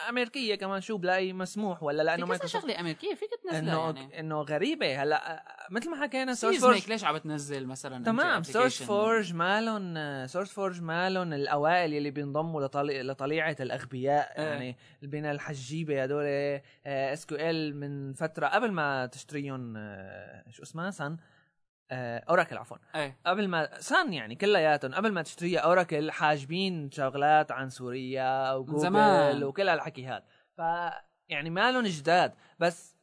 [0.08, 4.20] أمريكية كمان شو بلاقي مسموح ولا لأنه كذا مايكروسوفت شغلة أمريكية فيك تنزلها إنه يعني
[4.20, 8.82] إنه غريبة هلأ آه، مثل ما حكينا سورس فورج ليش عم تنزل مثلا تمام سورس؟
[8.82, 13.02] فورج مالهم سورس فورج مالهم الأوائل يلي بينضموا لطلي...
[13.02, 14.44] لطليعة الأغبياء إيه.
[14.44, 16.24] يعني بين الحجيبه هدول
[16.86, 21.16] اس كيو ال من فترة قبل ما تشتريهم آه، شو اسمها؟ سن
[21.90, 22.76] آه، أوراكل عفوا.
[22.94, 23.18] إيه.
[23.26, 29.44] قبل ما Sun يعني كلياتهم قبل ما تشتريها أوراكل حاجبين شغلات عن سوريا وجوجل زمان.
[29.44, 30.24] وكل هالحكي هذا
[30.56, 30.60] ف
[31.28, 32.34] يعني مالهم جداد.
[32.58, 32.96] بس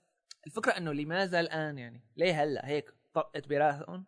[0.47, 4.05] الفكرة إنه لماذا الآن يعني ليه هلأ؟ هيك طقت براسهم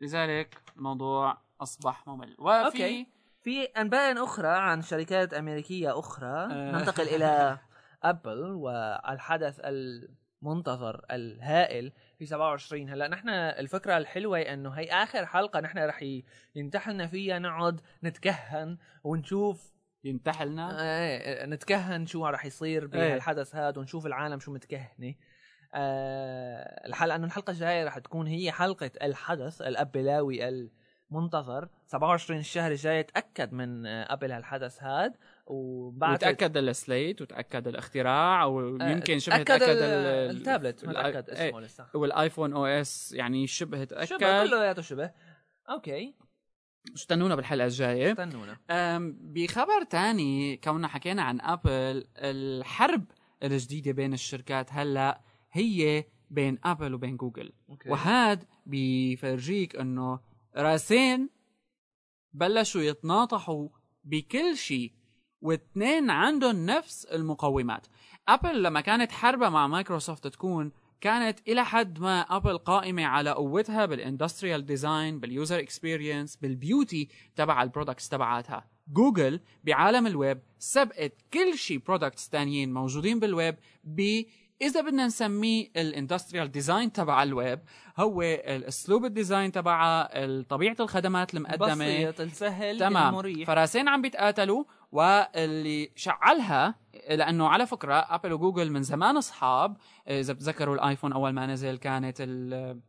[0.00, 2.36] لذلك الموضوع أصبح ممل.
[2.38, 3.06] وفي أوكي.
[3.42, 6.72] في أنباء أخرى عن شركات أمريكية أخرى آه.
[6.72, 7.58] ننتقل إلى
[8.02, 15.78] أبل والحدث المنتظر الهائل في 27 هلا نحن الفكرة الحلوة إنه هي آخر حلقة نحن
[15.78, 16.04] رح
[16.54, 19.72] ينتحلنا فيها نقعد نتكهن ونشوف
[20.04, 22.88] ينتحلنا؟ إيه نتكهن شو رح يصير إيه.
[22.88, 25.14] بهالحدث هذا ونشوف العالم شو متكهنة.
[25.74, 31.68] آه الحلقة انه الحلقة الجاية رح تكون هي حلقة الحدث الأبلاوي المنتظر.
[31.86, 35.14] 27 الشهر الجاي تأكد من آه، ابل هالحدث هذا
[35.52, 41.30] وبعد وتأكد ال Slate وتأكد الاختراع ويمكن شبه تأكد تأكد ال- ال- التابلت ما تاكد
[41.30, 41.86] إيه، اسمه لسه.
[41.94, 44.04] وال iPhone OS يعني شبه تأكد.
[44.04, 45.10] شبه كلياته شبه.
[45.70, 46.14] أوكي.
[46.96, 48.12] استنونا بالحلقة الجاية.
[48.12, 48.58] استنونا.
[49.10, 53.04] بخبر تاني كوننا حكينا عن أبل الحرب
[53.42, 55.20] الجديدة بين الشركات هلأ
[55.52, 57.52] هي بين أبل وبين جوجل.
[57.70, 57.90] أوكي.
[57.90, 60.20] وهاد بيفرجيك إنه
[60.56, 61.28] راسين
[62.32, 63.68] بلشوا يتناطحوا
[64.04, 64.92] بكل شيء.
[65.42, 67.86] واثنين عندهم نفس المقومات.
[68.28, 73.86] ابل لما كانت حربها مع مايكروسوفت تكون كانت إلى حد ما ابل قائمة على قوتها
[73.86, 78.64] بالاندستريال ديزاين باليوزر اكسبيرينس بالبيوتي تبع البرودكتس تبعاتها.
[78.88, 84.22] جوجل بعالم الويب سبقت كل شيء products تانيين موجودين بالويب ب
[84.62, 87.60] إذا بدنا نسميه ال industrial design تبع الويب
[87.98, 91.74] هو الأسلوب ال design تبعها طبيعة الخدمات المقدمة.
[91.74, 93.08] بسيط السهل تمام.
[93.08, 93.46] المريح.
[93.46, 96.74] فراسين عم بيتقاتلوا واللي شعلها
[97.10, 99.76] لأنه على فكرة ابل وجوجل من زمان أصحاب
[100.08, 102.80] إذا بتذكروا الآيفون أول ما نزل كانت ال-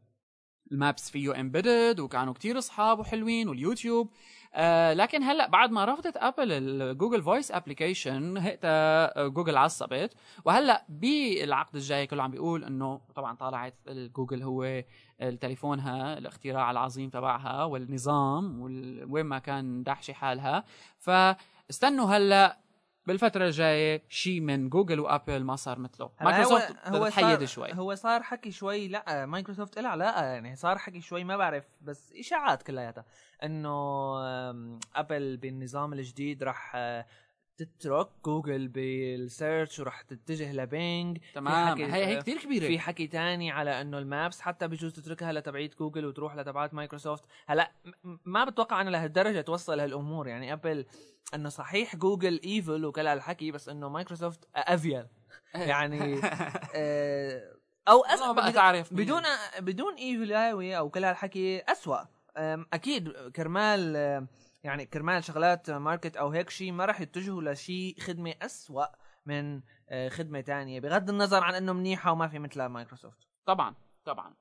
[0.71, 4.09] ال Maps فيه embedded وكانوا كتير أصحاب وحلوين واليوتيوب.
[4.55, 10.13] آه لكن هلأ بعد ما رفضت ابل ال Google Voice application هقتها جوجل عصبت.
[10.45, 14.83] وهلأ بالعقد الجاي كله عم بيقول إنه طبعا طالعت الجوجل هو
[15.41, 20.63] تليفونها الاختراع العظيم تبعها والنظام وال- وين ما كان دحشه حالها.
[21.67, 22.59] فاستنوا هلا
[23.05, 26.09] بالفترة الجاية شيء من جوجل وأبل ما صار مثله.
[26.21, 27.73] مايكروسوفت هو تحيد شوي.
[27.73, 32.13] هو صار حكي شوي لا مايكروسوفت لها علاقه يعني صار حكي شوي ما بعرف بس
[32.19, 33.05] إشاعات كلياتها.
[33.43, 33.73] إنه
[34.95, 37.05] أبل بالنظام الجديد راح آه،
[37.57, 41.81] تترك جوجل بال search وراح تتجه لبينج تمام.
[41.81, 42.67] هي هي كثير كبيرة.
[42.67, 47.23] في حكي تاني على إنه ال Maps حتى بجوز تتركها لتبعيت جوجل وتروح لتبعات مايكروسوفت.
[47.47, 47.71] هلا
[48.25, 50.27] ما بتوقع إنه لهالدرجة توصل هالأمور.
[50.27, 50.85] يعني ابل
[51.35, 55.05] إنه صحيح جوجل evil وكل هالحكي بس إنه مايكروسوفت evil.
[55.55, 56.19] يعني
[56.75, 57.53] آه،
[57.87, 58.01] أو.
[58.33, 58.93] بقى بدون- تعرف.
[58.93, 59.23] بدون
[59.59, 61.99] بدون evil اوي أو كل هالحكي اسوء
[62.73, 64.27] أكيد كرمال آم،
[64.63, 68.87] يعني كرمال شغلات market أو هيك شيء ما راح يتجهوا لشيء خدمة اسوء
[69.25, 73.27] من آه، خدمة تانية بغض النظر عن إنه منيحة وما في مثلها مايكروسوفت.
[73.45, 74.33] طبعا طبعا.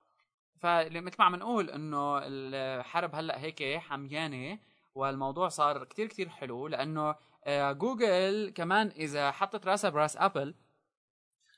[0.60, 4.58] فمثل ما عم نقول إنه الحرب هلأ هيك حميانة
[4.94, 7.14] والموضوع صار كتير كتير حلو لأنه
[7.44, 10.54] آه، جوجل كمان إذا حطت راسها براس أبل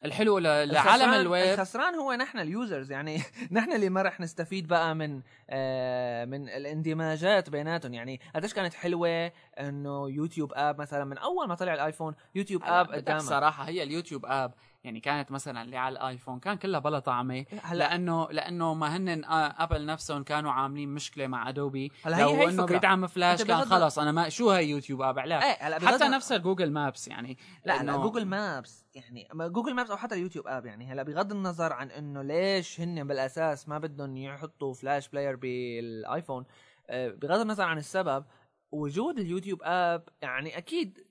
[0.04, 1.52] الحلو لعالم الخسران- الويب.
[1.52, 6.48] الخسران هو نحن ال users يعني نحن اللي ما رح نستفيد بقى من آه من
[6.48, 7.94] الاندماجات بيناتهم.
[7.94, 12.92] يعني قديش كانت حلوة إنه يوتيوب app مثلا من أول ما طلع الآيفون يوتيوب app
[12.92, 13.20] قدامك.
[13.20, 14.54] صراحة هي اليوتيوب app.
[14.84, 17.44] يعني كانت مثلا اللي على الآيفون كان كلها بلا طعمة.
[17.62, 22.22] هلا لأنه لأنه ما هن آه، ابل نفسهم كانوا عاملين مشكلة مع ادوبي هلا هي
[22.22, 22.64] لو هي إنه الفكرة.
[22.74, 23.98] بيدعم فلاش كان خلص.
[23.98, 27.08] أنا ما شو هي يوتيوب app علاش إيه هلا حتى بغض- نفس ال Google Maps
[27.08, 27.38] يعني.
[27.64, 30.92] لا لا Google Maps يعني Google Maps أو حتى اليوتيوب app يعني.
[30.92, 36.44] هلا بغض النظر عن إنه ليش هن بالأساس ما بدهم يحطوا Flash Player بالآيفون
[36.90, 38.24] آه، بغض النظر عن السبب
[38.72, 41.03] وجود اليوتيوب app يعني أكيد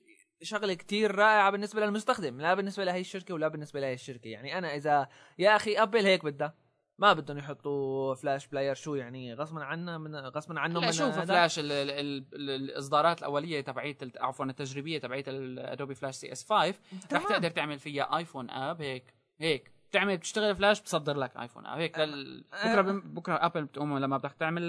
[0.44, 4.74] شغلة كتير رائعة بالنسبة للمستخدم لا بالنسبة لهي الشركة ولا بالنسبة لهي الشركة يعني أنا
[4.74, 6.54] إذا يا أخي أبل هيك بدها
[6.98, 11.18] ما بدهم يحطوا Flash Player شو يعني غصبا عنا من غصبا عنهم لا من شوف؟
[11.18, 16.44] فلاش ال ال ال ال الإصدارات الأولية تبعيت عفوا التجريبية تبعيت ال Adobe Flash CS
[16.52, 16.74] 5
[17.12, 17.22] رح.
[17.28, 21.98] تقدر تعمل فيها iPhone app هيك هيك بتعمل بتشتغل فلاش بتصدر لك iPhone app هيك
[21.98, 24.68] لل- بكرة بكرة ابل بتقوم لما بدك تعمل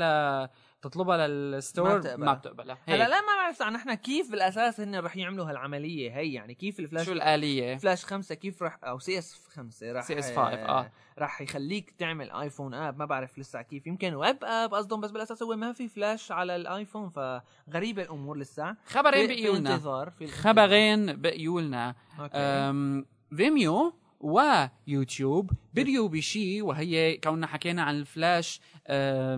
[0.89, 2.33] تطلبها لل store؟ ما ما بتقبلها.
[2.33, 2.77] بتقبلها.
[2.87, 6.79] هلا لا ما بعرف عن نحن كيف بالأساس هن رح يعملوا هالعملية هي؟ يعني كيف
[6.79, 10.91] الفلاش شو الآلية؟ فلاش خمسة كيف رح أو CS خمسة رح CS5 آه.
[11.19, 12.97] رح يخليك تعمل iPhone app.
[12.99, 13.87] ما بعرف لسه كيف.
[13.87, 18.75] يمكن web app قصدهم بس بالأساس هو ما في فلاش على الآيفون فغريبة الأمور لسه.
[18.87, 22.37] خبرين بقيوا لنا انتظار في خبرين بقيوا لنا أوكي.
[22.37, 23.05] أم،
[23.35, 29.35] فيميو ويوتيوب بديوا بشيء وهي كوننا حكينا عن الفلاش أه،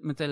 [0.00, 0.24] مثل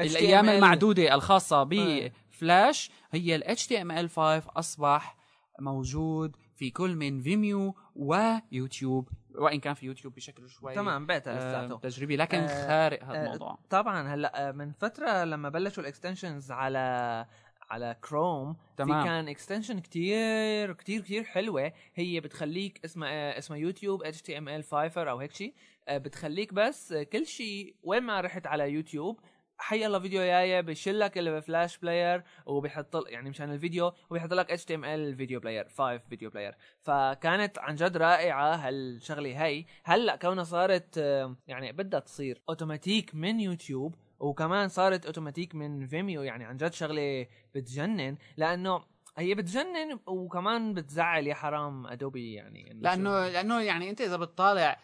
[0.00, 0.48] الأيام.
[0.48, 1.62] المعدودة الخاصة.
[1.70, 4.18] بفلاش هي ال HTML5
[4.56, 5.16] أصبح
[5.60, 11.78] موجود في كل من فيميو ويوتيوب وإن كان في يوتيوب بشكل شوي تمام بيتا لساته
[11.78, 16.50] تجريبي لكن آه، خارق هذا آه، الموضوع طبعا هلأ من فترة لما بلشوا ال extensions
[16.50, 17.26] على
[17.70, 19.02] على كروم تمام.
[19.02, 25.18] في كان extension كتير كتير كتير حلوة هي بتخليك اسمها اسمها YouTube HTML فايفر أو
[25.18, 29.20] هيك شيء آه، بتخليك بس آه، كل شيء وين ما رحت على يوتيوب
[29.58, 34.50] حي الله فيديو جاية بيشيل لك ال Flash Player وبيحط يعني مشان الفيديو وبيحط لك
[34.50, 36.54] HTML video player 5 video player.
[36.82, 39.64] فكانت عن جد رائعة هالشغلة هي.
[39.84, 46.22] هلأ كونها صارت آه، يعني بدها تصير اوتوماتيك من يوتيوب وكمان صارت اوتوماتيك من فيميو
[46.22, 48.84] يعني عن جد شغلة بتجنن لأنه
[49.18, 54.78] هي بتجنن وكمان بتزعل يا حرام أدوبي يعني لأنه لأنه يعني أنت إذا بتطالع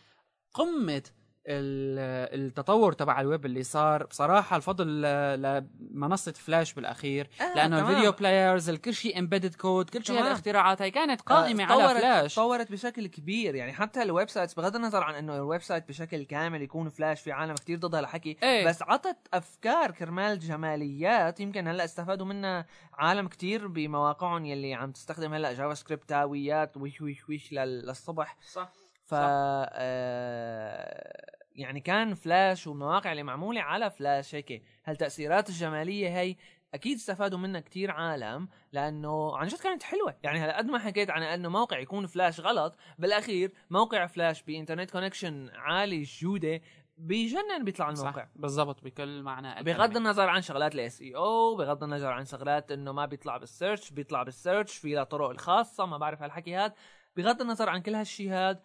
[0.55, 1.03] قمة
[1.47, 5.03] ال- التطور تبع الويب اللي صار بصراحة الفضل
[5.43, 7.91] لمنصة فلاش بالأخير آه، لأنه تمام.
[7.91, 10.19] الفيديو بلايرز كل شيء امبيدد كود كل شيء.
[10.21, 14.77] هالاختراعات هي كانت قائمة على تطورت- فلاش تطورت بشكل كبير يعني حتى الويب سايتس بغض
[14.77, 18.67] النظر عن إنه الويب سايت بشكل كامل يكون فلاش في عالم كتير ضد هالحكي إيه.
[18.69, 25.35] بس عطت أفكار كرمال جماليات يمكن هلأ استفادوا منها عالم كتير بمواقعهم يلي عم تستخدم
[25.35, 28.73] هلأ جافا سكريبتاويات ويش ويش ويش لل- للصبح صح
[29.15, 34.63] ف آه، يعني كان فلاش والمواقع اللي معمولة على فلاش هيك.
[34.85, 36.37] هالتأثيرات الجمالية هي
[36.75, 40.15] أكيد استفادوا منها كتير عالم لأنه عن جد كانت حلوة.
[40.23, 44.48] يعني هلا قد ما حكيت عن إنه موقع يكون فلاش غلط بالأخير موقع Flash ب
[44.48, 46.61] internet connection عالي الجوده
[46.99, 48.27] بيجنن بيطلع الموقع.
[48.37, 49.97] بالضبط بكل معنى بغض.
[49.97, 54.23] النظر عن شغلات ال SEO بغض النظر عن شغلات إنه ما بيطلع بال search بيطلع
[54.23, 56.73] بال search في طرق الخاصة ما بعرف هالحكي هاد.
[57.17, 58.63] بغض النظر عن كل هالشي هاد آه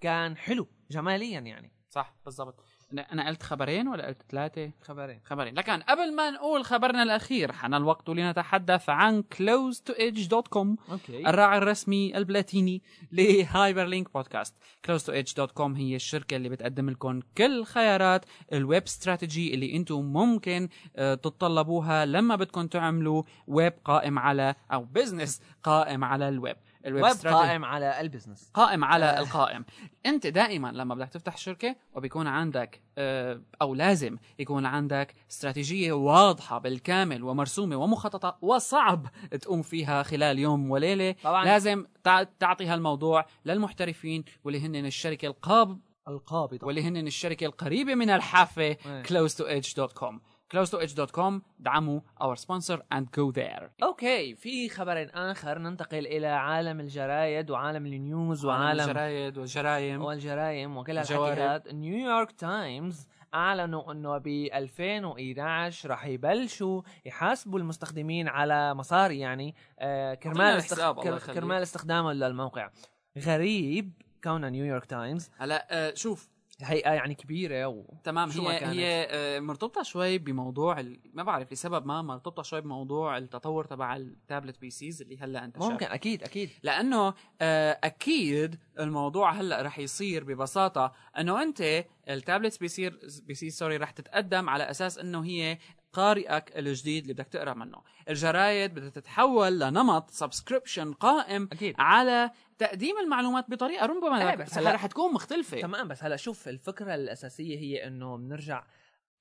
[0.00, 1.72] كان حلو جماليا يعني.
[1.90, 2.64] صح بالضبط.
[3.12, 5.20] أنا قلت خبرين ولا قلت ثلاثة؟ خبرين.
[5.24, 5.54] خبرين.
[5.54, 11.28] لكن قبل ما نقول خبرنا الأخير حان الوقت لنتحدث عن close2edge.com okay.
[11.28, 14.54] الراعي الرسمي البلاتيني ل Hyperlink podcast
[14.86, 21.14] close2edge.com هي الشركة اللي بتقدم لكم كل خيارات ال web strategy اللي أنتم ممكن آه،
[21.14, 26.56] تتطلبوها لما بدكم تعملوا ويب قائم على أو business قائم على الويب.
[26.86, 29.18] الويب قائم على ال business قائم على آه.
[29.18, 29.64] القائم.
[30.06, 36.58] أنت دائما لما بدك تفتح شركة وبيكون عندك آه، أو لازم يكون عندك استراتيجية واضحة
[36.58, 39.06] بالكامل ومرسومة ومخططة وصعب
[39.40, 41.14] تقوم فيها خلال يوم وليلة.
[41.24, 41.44] طبعا.
[41.44, 45.78] لازم تع- تعطي هالموضوع للمحترفين واللي هن الشركة القاب
[46.08, 49.02] القابضة واللي هن الشركة القريبة من الحافة إيه.
[49.02, 50.14] close2edge.com
[50.54, 53.62] close2edge.com دعموا our sponsor and go there.
[53.82, 55.58] okay في خبر آخر.
[55.58, 60.98] ننتقل إلى عالم الجرايد وعالم ال news وعالم الجرايد والجرايم والجرائم وكل.
[60.98, 70.14] هالحكيات نيويورك تايمز أعلنوا إنه ب 2011 راح يبلشوا يحاسبوا المستخدمين على مصاري يعني آه
[70.14, 70.92] كرمال استخ...
[71.32, 72.70] كرمال استخدامهم للموقع.
[73.18, 73.92] غريب
[74.24, 76.28] كونها نيويورك تايمز هلا آه، شوف
[76.62, 77.84] هيئة يعني كبيرة و...
[78.04, 78.74] تمام هي كانت.
[78.74, 81.00] هي آه، مرتبطة شوي بموضوع ال...
[81.14, 85.58] ما بعرف لسبب ما مرتبطة شوي بموضوع التطور تبع ال tablet PCs اللي هلأ انت
[85.58, 92.98] ممكن أكيد أكيد لأنه آه، أكيد الموضوع هلأ رح يصير ببساطة إنه أنت التابلت بيصير
[93.26, 95.58] بيصير sorry رح تتقدم على أساس إنه هي
[95.92, 97.82] قارئك الجديد اللي بدك تقرأ منه.
[98.08, 101.74] الجرايد بدها تتحول لنمط subscription قائم أكيد.
[101.78, 105.60] على تقديم المعلومات بطريقة ربما إيه، بس هلا رح تكون مختلفة.
[105.60, 108.64] تمام بس هلا شوف الفكرة الأساسية هي إنه بنرجع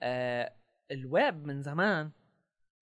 [0.02, 0.54] آه
[0.92, 2.12] الويب من زمان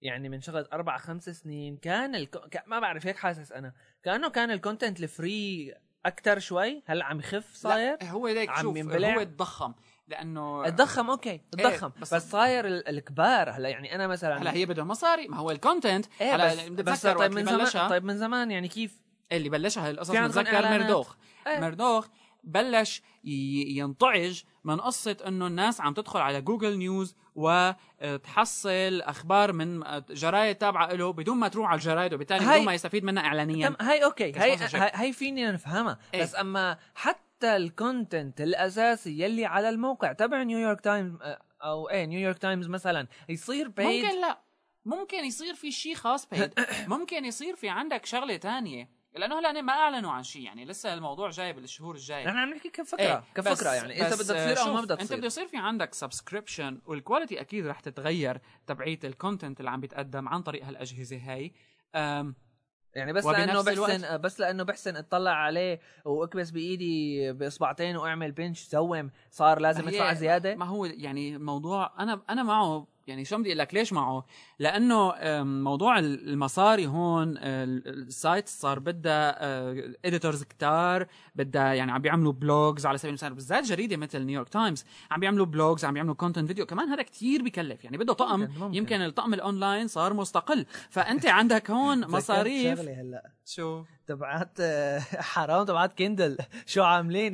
[0.01, 2.39] يعني من شغله أربع خمس سنين كان الكو...
[2.39, 2.63] ك...
[2.67, 3.73] ما بعرف هيك حاسس أنا.
[4.03, 5.73] كأنه كان الكونتنت الفري
[6.05, 7.97] أكثر شوي هلا عم يخف صاير.
[8.01, 9.15] لا، هو ليك عم شوف ينبلع.
[9.15, 9.73] هو تضخم
[10.09, 14.53] لأنه اتضخم أوكي اتضخم إيه، بس, بس- صاير ال- الكبار هلا يعني أنا مثلا هلا
[14.53, 18.17] هي بدهم مصاري ما هو الكونتنت إيه هلا بس, بس طيب من زمان طيب من
[18.17, 19.01] زمان يعني كيف
[19.31, 21.15] اللي بلشها هاي القصص في عندكم متذكر إعلانات؟ مردوخ
[21.47, 21.59] إيه.
[21.59, 22.07] مردوخ
[22.43, 30.55] بلش ينطعج من قصة إنه الناس عم تدخل على Google News وتحصل أخبار من جرايد
[30.55, 34.31] تابعة له بدون ما تروح على الجرايد وبالتالي بدون ما يستفيد منها اعلانيا هاي okay.
[34.33, 34.57] هاي,
[34.93, 36.21] هاي فيني نفهمها إيه.
[36.21, 41.17] بس أما حتى ال content الأساسي يلي على الموقع تبع نيويورك تايمز
[41.63, 44.39] أو إيه نيويورك تايمز مثلا يصير paid ممكن لا.
[44.85, 46.53] ممكن يصير في شيء خاص paid
[46.87, 48.99] ممكن يصير في عندك شغلة تانية.
[49.15, 52.27] لأنه هلأ ما أعلنوا عن شيء يعني لسه الموضوع جاي بالشهور الجاية.
[52.27, 54.01] نحن عم نحكي كفكرة إيه، كفكرة يعني.
[54.01, 55.17] انت بدها تصير آه، أو ما شوف، بدها أنت تصير.
[55.17, 59.81] بده يصير في عندك subscription وال quality أكيد رح تتغير تبعيه ال content اللي عم
[59.81, 61.53] بيتقدم عن طريق هالأجهزة هاي.
[62.95, 68.67] يعني بس لأنه الوقت- بحسن بس لأنه بحسن اطلع عليه واكبس بإيدي بإصبعتين واعمل pinch
[68.69, 70.55] zoom صار لازم أدفع زيادة.
[70.55, 74.25] ما هو يعني موضوع أنا أنا معه يعني شو بدي أقول لك ليش معه؟
[74.59, 79.37] لأنه موضوع المصاري هون ال- ال site صار بدها
[80.05, 84.85] editors كتار بدها يعني عم بيعملوا blogs على سبيل المثال بالذات جريدة مثل نيويورك تايمز
[85.11, 88.59] عم بيعملوا بلوجز عم بيعملوا كونتنت فيديو كمان هذا كتير بكلف يعني بده طقم ممكن-
[88.59, 88.77] ممكن.
[88.77, 95.97] يمكن الطقم الاونلاين صار مستقل فأنت عندك هون مصاريف هلأ شو؟ تبعات آه، حرام تبعات
[95.97, 96.37] كندل.
[96.65, 97.33] شو عاملين؟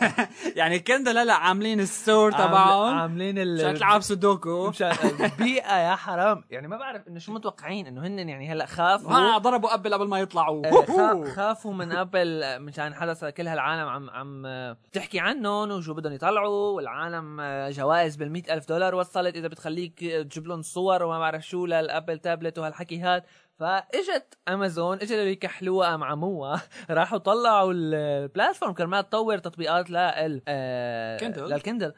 [0.56, 2.98] يعني كندل هلا عاملين الستور عامل- تبعهم.
[2.98, 4.72] عاملين ال مشان تلعب سودوكو.
[5.20, 6.44] البيئة يا حرام.
[6.50, 9.10] يعني ما بعرف إنه شو متوقعين إنه هن يعني هلا خافوا.
[9.10, 10.66] ما ضربوا ابل قبل ما يطلعوا.
[10.66, 13.88] آه، خا- خافوا من ابل مشان حدث كل هالعالم.
[13.88, 16.70] عم عم آه، تحكي عنهم وشو بدهم يطلعوا.
[16.76, 19.34] والعالم آه، جوائز بال ألف دولار وصلت.
[19.36, 23.22] إذا بتخليك آه، تجيب لهم صور وما بعرف شو للابل تابلت وهالحكي هاد
[23.60, 31.38] فاجت أمازون اجوا يكحلوها ام عموها راحوا طلعوا البلاتفورم كرمال تطور تطبيقات لل آه Kindle.
[31.38, 31.94] للكندل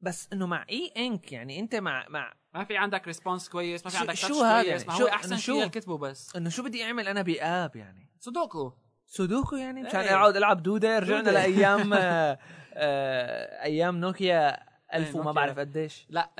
[0.00, 3.90] بس إنه مع إي إنك يعني أنت مع مع ما في عندك ريسبونس كويس ما
[3.90, 6.62] في عندك شو هذا يعني؟ ما شو- هو احسن شيء شو؟ الكتبة بس إنه شو
[6.62, 8.72] بدي أعمل أنا بآب يعني سودوكو
[9.06, 10.14] سودوكو يعني مشان إيه.
[10.14, 11.30] أقعد ألعب دودة رجعنا.
[11.30, 12.38] لأيام آه
[12.74, 14.56] آه أيام نوكيا
[14.94, 15.32] ألف وما نوكيا.
[15.32, 16.30] بعرف قديش لا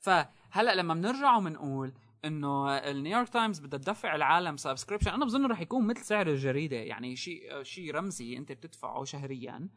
[0.00, 1.92] فهلأ لما بنرجع وبنقول
[2.24, 7.16] إنه النيويورك تايمز بدها تدفع العالم subscription أنا بظن رح يكون مثل سعر الجريدة يعني
[7.16, 9.68] شيء شيء رمزي أنت بتدفعه شهريا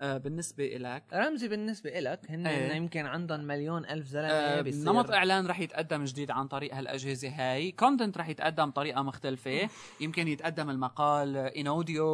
[0.00, 2.72] آه، بالنسبة لك رمزي بالنسبة لك هن إيه.
[2.72, 4.92] يمكن عندهم مليون ألف زلمة آه، بيصير.
[4.92, 7.72] نمط إعلان رح يتقدم جديد عن طريق هالأجهزة هاي.
[7.72, 9.68] content رح يتقدم بطريقة مختلفة.
[10.00, 12.06] يمكن يتقدم المقال in audio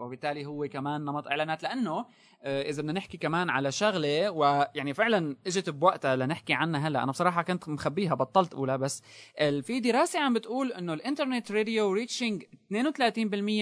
[0.00, 1.62] وبالتالي هو كمان نمط إعلانات.
[1.62, 2.06] لأنه
[2.42, 7.02] إذا بدنا نحكي كمان على شغلة ويعني فعلا إجت بوقتها لنحكي عنها هلأ.
[7.02, 9.02] أنا بصراحة كنت مخبيها بطلت أقولها بس.
[9.62, 12.46] في دراسة عم بتقول إنه ال internet radio reaching 32%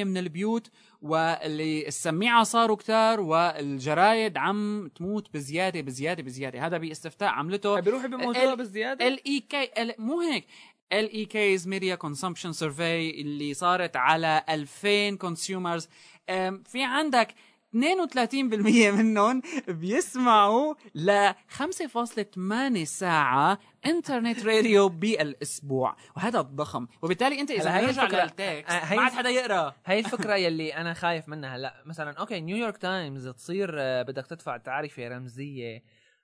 [0.04, 0.70] من البيوت
[1.02, 6.66] واللي السميعة صاروا كتار والجرايد عم تموت بزيادة بزيادة بزيادة.
[6.66, 7.80] هذا باستفتاء عملته.
[7.80, 9.68] بيروحوا بيموتوها ال- بالزياده ال اي كي
[9.98, 10.46] مو هيك.
[10.92, 15.88] ال اي كيز media consumption survey اللي صارت على 2000 consumers
[16.64, 17.28] في عندك
[17.76, 25.96] 32% منهم بيسمعوا ل 5.8 ساعة internet radio بالأسبوع.
[26.16, 29.74] وهذا ضخم وبالتالي أنت إذا هي الفكرة- لل text آه، هي ما عاد حدا يقرأ.
[29.86, 31.56] هاي الفكرة يلي أنا خايف منها.
[31.56, 35.82] هلا مثلا okay نيويورك تايمز تصير آه، بدك تدفع تعرفة رمزية.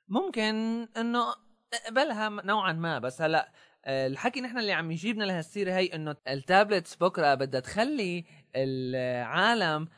[0.09, 0.44] ممكن
[0.96, 1.24] إنه
[1.84, 3.53] اقبلها نوعا ما بس هلا
[3.84, 8.24] آه، الحكي نحن اللي عم يجيبنا لهالسيرة هي إنه ال tablets بكرة بدها تخلي
[8.57, 9.88] العالم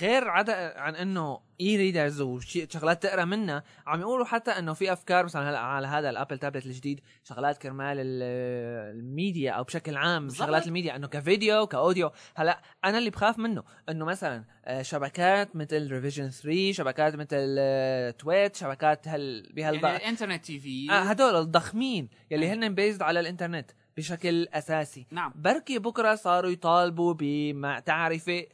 [0.00, 5.50] غير عدا عن إنه e-readers وشغلات تقرأ منها عم يقولوا حتى إنه في أفكار مثلا
[5.50, 10.38] هلا على هذا ال Apple tablet الجديد شغلات كرمال ال- الميديا أو بشكل عام بالضبط.
[10.46, 14.82] شغلات الميديا إنه ك video ك audio هلا أنا اللي بخاف منه إنه مثلا آه،
[14.82, 20.94] شبكات مثل Revision3 شبكات مثل آه، TWiT شبكات هل بهالبقى يعني ال internet TV آه
[20.94, 22.54] هدول الضخمين يلي آه.
[22.54, 28.46] هن بيزد على الإنترنت بشكل أساسي نعم بركي بكرة صاروا يطالبوا بتعرفه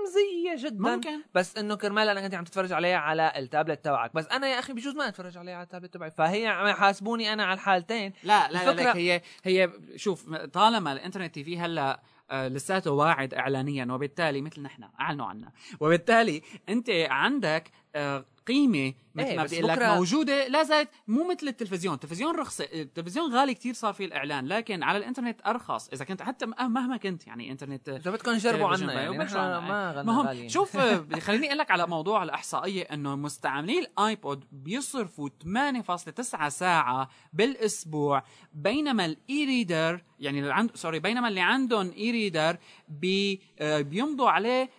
[0.00, 0.90] رمزية جدا.
[0.96, 1.20] ممكن.
[1.34, 4.14] بس إنه كرمال انك انت عم تتفرج عليها على التابلت تبعك.
[4.14, 6.10] بس أنا يا أخي بجوز ما أتفرج عليها على التابلت تبعي.
[6.10, 8.12] فهي عم يحاسبوني أنا على الحالتين.
[8.22, 12.90] لا لا لا الفكرة- لك هي هي شوف طالما ال internet TV هلأ آه، لساته
[12.90, 19.44] واعد اعلانيا وبالتالي مثل نحن أعلنوا عنا وبالتالي أنت عندك آه، قيمة مثل إيه، ما
[19.44, 24.04] بدي لك موجودة لا زالت مو مثل التلفزيون التلفزيون رخص التلفزيون غالي كتير صار فيه
[24.04, 28.68] الإعلان لكن على الإنترنت أرخص إذا كنت حتى مهما كنت يعني إنترنت إذا بدكم تجربوا
[28.68, 29.36] تلفزيون عنا يعني نحن.
[29.36, 30.48] ما المهم.
[30.48, 37.08] شوف آه، خليني أقول لك على موضوع الإحصائية إنه مستعملي ال iPod بيصرفوا 8.9 ساعة
[37.32, 38.22] بالأسبوع
[38.52, 42.56] بينما ال e-reader يعني اللي عنده sorry بينما اللي عندهم e-reader
[42.88, 44.70] بي آه، بيمضوا عليه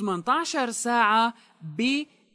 [0.00, 1.34] 18 ساعة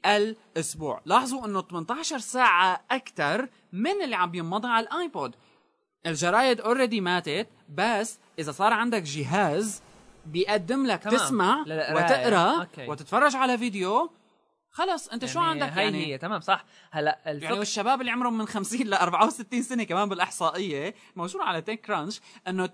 [0.04, 5.36] بالاسبوع لاحظوا إنه 18 ساعة أكثر من اللي عم بينمضى على ال iPod
[6.06, 9.82] الجرايد already ماتت بس إذا صار عندك جهاز
[10.26, 11.16] بيقدم لك تمام.
[11.18, 11.62] تسمع.
[11.68, 12.88] وتقرأ okay.
[12.88, 14.12] وتتفرج على فيديو
[14.72, 18.38] خلص أنت شو عندك هاي يعني هي تمام صح هلا يعني الفكرة والشباب اللي عمرهم
[18.38, 22.70] من 50 ل 64 سنة كمان بالإحصائية موجود على TechCrunch انه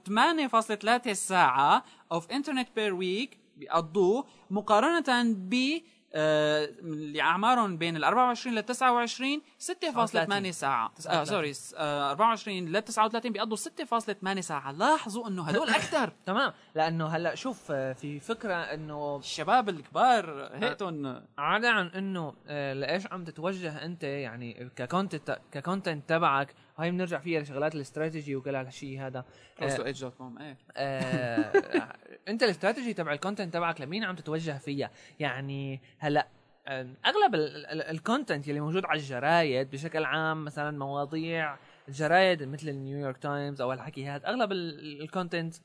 [1.07, 5.81] 8.3 ساعة of internet per week بيقضوه مقارنة ب
[6.13, 10.91] اللي اعمارهم بين ال 24 لل 29 6.8 ساعة.
[11.07, 14.71] آه sorry آه 24 لل 39 بيقضوا 6.8 ساعة.
[14.71, 16.13] لاحظوا إنه هدول أكثر.
[16.25, 16.53] تمام.
[16.75, 21.21] لأنه هلأ شوف آه، في فكرة إنه الشباب الكبار هيتهم.
[21.37, 26.91] عدا عن إنه آه، لإيش عم تتوجه أنت يعني ك content ك content تبعك هاي
[26.91, 29.25] بنرجع فيها لشغلات الاستراتيجي وكل هالشيء هذا.
[29.61, 30.57] آه، كوم إيه.
[30.77, 31.93] آه،
[32.29, 36.27] انت الاستراتيجي تبع ال content تبعك لمين عم تتوجه فيها؟ يعني هلا
[36.67, 37.35] آه، أغلب
[37.89, 41.57] ال content يلي موجود على الجرايد بشكل عام مثلا مواضيع
[41.87, 45.55] الجرايد مثل ال New York Times أو الحكي هذا أغلب ال content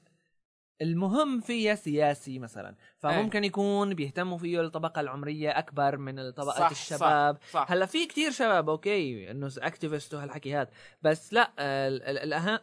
[0.82, 2.76] المهم فيها سياسي مثلا.
[2.98, 7.38] فممكن يكون بيهتموا فيه الطبقة العمرية أكبر من طبقه صح، الشباب.
[7.42, 7.72] صح، صح.
[7.72, 10.70] هلأ في كتير شباب okay إنه activist وهالحكي هذا
[11.02, 12.58] بس لا آه، ال- ال- الاهم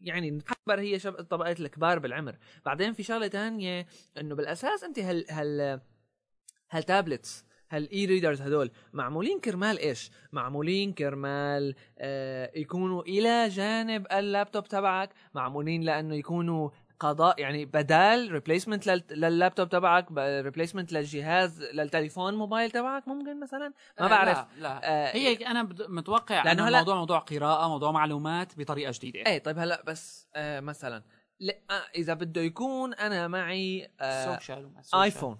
[0.00, 1.18] يعني الاكبر هي شب...
[1.18, 2.36] الطبقات الكبار بالعمر.
[2.66, 3.86] بعدين في شغلة تانية
[4.20, 5.80] إنه بالأساس أنت هال هال
[6.70, 14.68] هال tablets هال e-readers هدول معمولين كرمال إيش؟ معمولين كرمال آه يكونوا إلى جانب اللابتوب
[14.68, 22.70] تبعك، معمولين لأنه يكونوا قضاء يعني بدال replacement لل laptop تبعك replacement للجهاز للتليفون موبايل
[22.70, 24.38] تبعك ممكن مثلا؟ ما آه، بعرف.
[24.38, 24.80] لا, لا.
[24.84, 29.20] آه، هي أنا بد- متوقع لأنه هلا- الموضوع موضوع قراءة موضوع معلومات بطريقة جديدة.
[29.26, 31.02] إيه طيب هلأ بس آه مثلا
[31.40, 34.70] لا آه، إذا بده يكون أنا معي آه social.
[34.94, 35.38] iPhone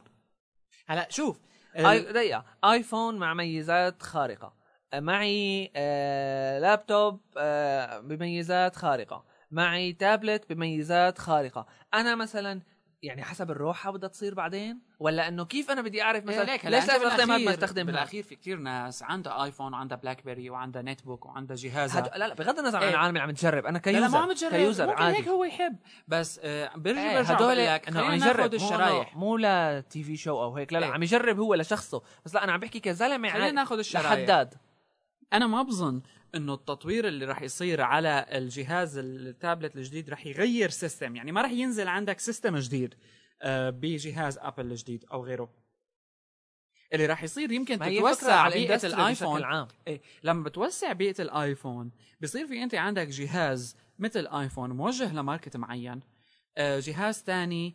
[0.86, 1.40] هلأ شوف
[1.76, 4.54] دقيقة iPhone مع ميزات خارقة.
[4.92, 9.24] آه، معي آه لابتوب آه بميزات خارقة.
[9.51, 11.66] معي تابلت بميزات خارقة.
[11.94, 12.61] أنا مثلا
[13.03, 16.86] يعني حسب الروحة بدها تصير بعدين؟ ولا إنه كيف أنا بدي أعرف مثلا ليك ليش
[16.86, 21.26] لازم استخدم هذا ما استخدم بالأخير في كثير ناس عندها iPhone وعندها BlackBerry وعندها netbook
[21.26, 22.01] وعندها جهازها.
[22.01, 22.11] هد...
[22.16, 22.90] لا لا بغض النظر عن إيه.
[22.90, 23.66] العالم اللي عم تجرب.
[23.66, 24.51] أنا لا ك user لا ما عم تجرب.
[24.51, 25.16] ك user ممكن عادي.
[25.16, 25.76] هيك هو يحب.
[26.09, 28.51] بس آه برجع إيه برجع هدول بقول لك إنه عم يجرب.
[28.51, 29.16] مو الشرايح.
[29.16, 30.72] مو لا TV show أو هيك.
[30.72, 30.92] لا لا إيه.
[30.92, 32.03] عم يجرب هو لشخصه.
[32.24, 34.12] بس لا أنا عم بحكي كزلمة خلينا ناخذ الشرايح.
[34.12, 34.55] لحداد
[35.32, 36.03] أنا ما بظن
[36.35, 41.51] إنه التطوير اللي راح يصير على الجهاز التابلت الجديد راح يغير system يعني ما راح
[41.51, 42.95] ينزل عندك system جديد
[43.43, 45.66] آه، بجهاز Apple الجديد أو غيره.
[46.93, 49.68] اللي راح يصير يمكن تتوسع بيئة ال iPhone بشكل عام.
[49.87, 51.91] إيه لما بتوسع بيئة ال iPhone
[52.22, 56.01] بصير في أنت عندك جهاز مثل iPhone موجه ل market معين
[56.57, 57.74] آه، جهاز تاني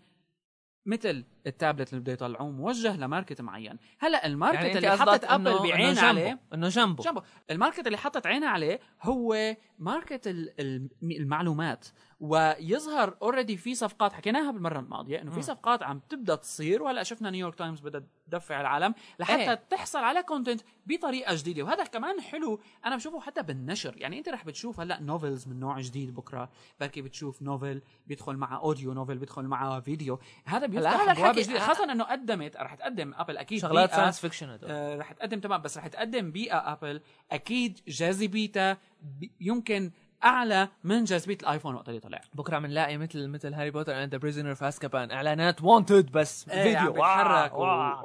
[0.85, 3.77] مثل التابلت اللي بده يطلعوه موجه ل market معين.
[3.99, 7.97] هلأ ال market يعني اللي حطت Apple بعين عليه؟ إنه جنبه جنبه ال market اللي
[7.97, 11.87] حطت عينها عليه هو market ال- ال- المعلومات.
[12.19, 16.83] ويظهر already في صفقات حكيناها بالمرة الماضية إنه في صفقات عم تبدأ تصير.
[16.83, 19.53] وهلأ شفنا نيويورك تايمز بدها تدفع العالم لحتى إيه.
[19.69, 21.63] تحصل على content بطريقة جديدة.
[21.63, 22.59] وهذا كمان حلو.
[22.85, 23.93] أنا بشوفه حتى بالنشر.
[23.97, 26.49] يعني أنت رح بتشوف هلأ novels من نوع جديد بكرة.
[26.79, 31.91] بركي بتشوف novel بيدخل معها audio novel بيدخل معها فيديو هذا بيفتح هذا جديده خاصة
[31.91, 35.87] إنه قدمت رح تقدم أبل أكيد شغلات science fiction آه، رح تقدم تمام بس رح
[35.87, 37.01] تقدم بيئة أبل
[37.31, 39.91] أكيد جاذبيتها بي- يمكن
[40.23, 42.21] أعلى من جاذبية الآيفون وقت اللي طلع.
[42.33, 46.63] بكرة بنلاقي مثل مثل هاري بوتر and the prisoner of أزكابان إعلانات wanted بس إيه،
[46.63, 46.79] فيديو.
[46.79, 47.53] عم بيتحرك.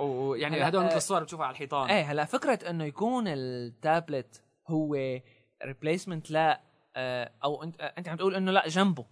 [0.01, 1.91] ويعني هدول آه، مثل الصور بتشوفها على الحيطان.
[1.91, 4.95] إيه هلا فكرة إنه يكون التابلت هو
[5.65, 6.61] ريبليسمنت لا
[6.97, 9.07] آه، أو انت آه، أنت عم تقول إنه لا جنبه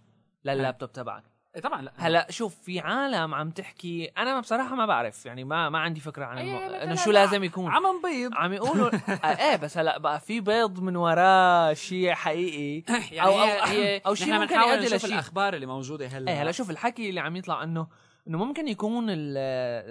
[0.45, 1.23] لللابتوب تبعك.
[1.23, 5.69] إيه طبعا لا هلا شوف في عالم عم تحكي أنا بصراحة ما بعرف يعني ما
[5.69, 6.75] ما عندي فكرة عن إيه، المو...
[6.75, 7.71] إنه شو لازم يكون.
[7.71, 8.33] عم نبيض.
[8.33, 12.83] عم يقولوا آه، إيه بس هلا بقى في بيض من وراه شيء حقيقي.
[13.11, 15.09] يعني أو- هي أو- هي أو شيء نحن ممكن يؤدي نشوف لشيء.
[15.13, 16.31] الأخبار اللي موجودة هلا.
[16.31, 17.87] إيه هلا شوف الحكي اللي عم يطلع انه
[18.27, 19.37] إنه ممكن يكون ال-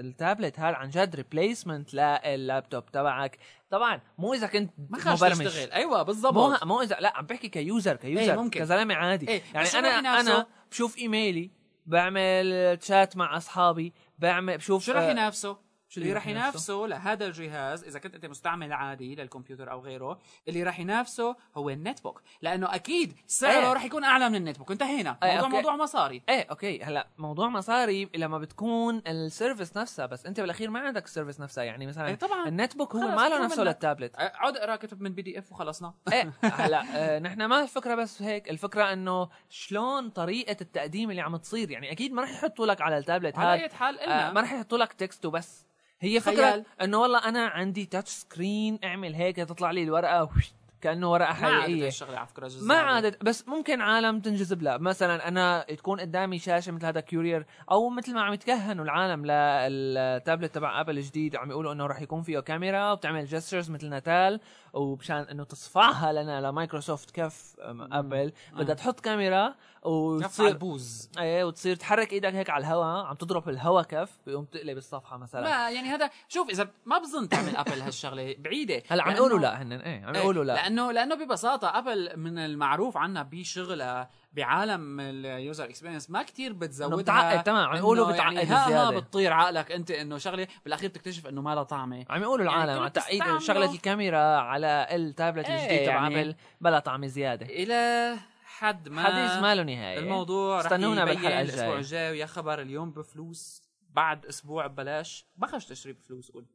[0.07, 3.39] التابلت هذا عن جد replacement لل laptop تبعك.
[3.71, 5.45] طبعا مو إذا كنت ما خلص مبرمج.
[5.47, 6.65] تشتغل أيوه مو بالضبط.
[6.65, 8.61] مو اذا لا عم بحكي ك user ك user إيه، ممكن.
[8.61, 9.29] كزلمة عادي.
[9.29, 11.51] إيه، يعني أنا أنا بشوف إيميلي
[11.87, 15.57] بعمل تشات مع أصحابي بعمل بشوف شو رح آه، ينافسه؟
[15.99, 20.19] اللي رح ينافسه لهذا الجهاز إذا كنت أنت مستعمل عادي للكمبيوتر أو غيره
[20.49, 23.73] اللي رح ينافسه هو ال netbook لأنه أكيد سعره إيه.
[23.73, 25.57] رح يكون أعلى من النت book انتهينا إيه، موضوع okay.
[25.57, 30.71] موضوع مصاري إيه okay هلأ موضوع مصاري لما بتكون ال service نفسها بس أنت بالأخير
[30.71, 33.45] ما عندك ال service نفسها يعني مثلا إيه، طبعا ال netbook هو ما له.
[33.45, 38.23] نفسه للتابلت عود اقرأ كتب من PDF وخلصنا إيه هلأ آه، نحن ما الفكرة بس
[38.23, 42.81] هيك الفكرة إنه شلون طريقة التقديم اللي عم تصير يعني أكيد ما رح يحطوا لك
[42.81, 45.67] على التابلت على هذا أي حال آه ما رح يحطوا لك text وبس
[46.05, 46.21] هي.
[46.21, 50.53] فكرة إنه والله أنا عندي touch screen أعمل هيك تطلع لي الورقة وش-
[50.85, 52.17] كأنه ورقة ما عادت حقيقية.
[52.17, 54.77] على فكرة جزء ما عادت بس ممكن عالم تنجذب لها.
[54.77, 60.55] مثلا أنا تكون قدامي شاشة مثل هذا كيورير أو مثل ما عم يتكهنوا العالم للتابلت
[60.55, 64.41] تبع ابل الجديد عم يقولوا إنه راح يكون فيه كاميرا وبتعمل جسترز مثل ناتال
[64.73, 71.77] ومشان إنه تصفعها لنا لمايكروسوفت كف أم، ابل بدها تحط كاميرا وتصير البوز إيه وتصير
[71.77, 75.43] تحرك إيدك هيك على الهواء عم تضرب الهواء كف بيقوم تقلب الصفحه مثلا.
[75.43, 78.83] ما يعني هذا شوف إذا ما بظن تعمل ابل هالشغلة بعيدة.
[78.89, 80.69] هلا عم يقولوا لا هن إيه عم إيه، يقولوا لا.
[80.75, 86.97] لأنه لأنه ببساطة أبل من المعروف عنها بشغلها بعالم ال user experience ما كتير بتزودها.
[87.03, 88.91] بتعقد، تمام، عم يقولوا بتعقد يعني ها بزيادة.
[88.91, 92.05] بتطير عقلك أنت إنه شغلة بالأخير تكتشف إنه ما لها طعمة.
[92.11, 96.35] عم يقولوا يعني العالم على تعقيد شغلة الكاميرا على التابلت إيه، الجديد تبع يعني- أبل
[96.61, 97.47] بلا طعم زيادة.
[97.47, 98.15] إلى
[98.45, 99.99] حد ما حديث ما له نهاية.
[99.99, 101.79] الموضوع استنونا بالحلقة الأسبوع الجاية.
[101.79, 102.11] الجاي.
[102.11, 105.27] ويا خبر اليوم بفلوس بعد أسبوع ببلاش.
[105.37, 106.47] بخش تشتري بفلوس قول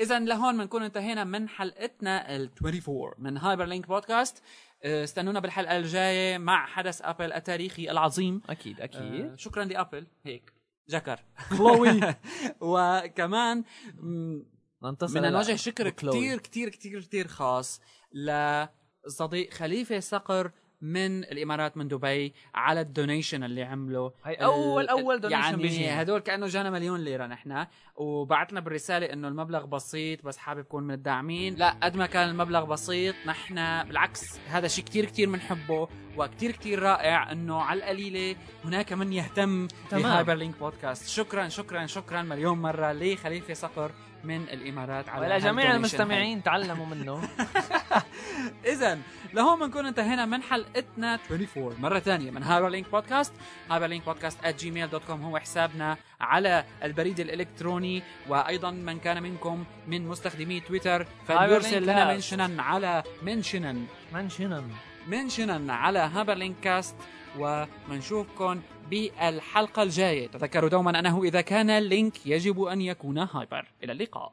[0.00, 4.42] اذا لهون بنكون انتهينا من حلقتنا ال 24 من هايبر لينك بودكاست
[4.84, 8.40] آه، استنونا بالحلقة الجاية مع حدث أبل التاريخي العظيم.
[8.50, 9.38] أكيد آه، أكيد.
[9.38, 10.06] شكرا لأبل.
[10.24, 10.52] هيك.
[10.88, 11.20] جكر.
[11.50, 12.00] كلوي
[12.60, 13.64] وكمان
[14.82, 15.88] بدنا نوجه شكر.
[15.90, 17.80] كتير كتير كتير كتير خاص
[18.12, 20.50] لصديق خليفة صقر
[20.82, 24.12] من الإمارات من دبي على ال donation اللي عمله.
[24.24, 26.02] هي أول- أول donation يعني بيجينا.
[26.02, 27.66] هدول كأنه جانا مليون ليرة نحن.
[27.96, 31.54] وبعتنا بالرسالة إنه المبلغ بسيط بس حابب يكون من الداعمين.
[31.54, 33.54] لا قد ما كان المبلغ بسيط نحن
[33.84, 39.66] بالعكس هذا شيء كتير كتير بنحبه وكتير كتير رائع إنه على القليلة هناك من يهتم
[39.90, 40.02] تمام.
[40.02, 43.90] بهايبر لينك بودكاست شكرا شكرا شكرا مليون مرة لخليفة صقر.
[44.24, 45.74] من الإمارات على ولجميع.
[45.74, 47.22] المستمعين تعلموا منه.
[48.72, 48.98] اذا
[49.34, 53.32] لهون بنكون انتهينا من حلقتنا 24 مرة ثانية من هايبر لينك بودكاست.
[53.70, 58.02] هايبر لينك بودكاست @gmail.com هو حسابنا على البريد الإلكتروني.
[58.28, 63.76] وأيضا من كان منكم من مستخدمي تويتر فليرسل لنا منشنا على منشنا.
[64.12, 64.64] منشنا.
[65.08, 66.96] منشنا على هايبر لينك كاست
[67.38, 68.60] ومنشوفكم
[68.90, 70.26] بالحلقة الجاية.
[70.26, 73.66] تذكروا دوما أنه إذا كان ال link يجب أن يكون hyper.
[73.84, 74.32] إلى اللقاء.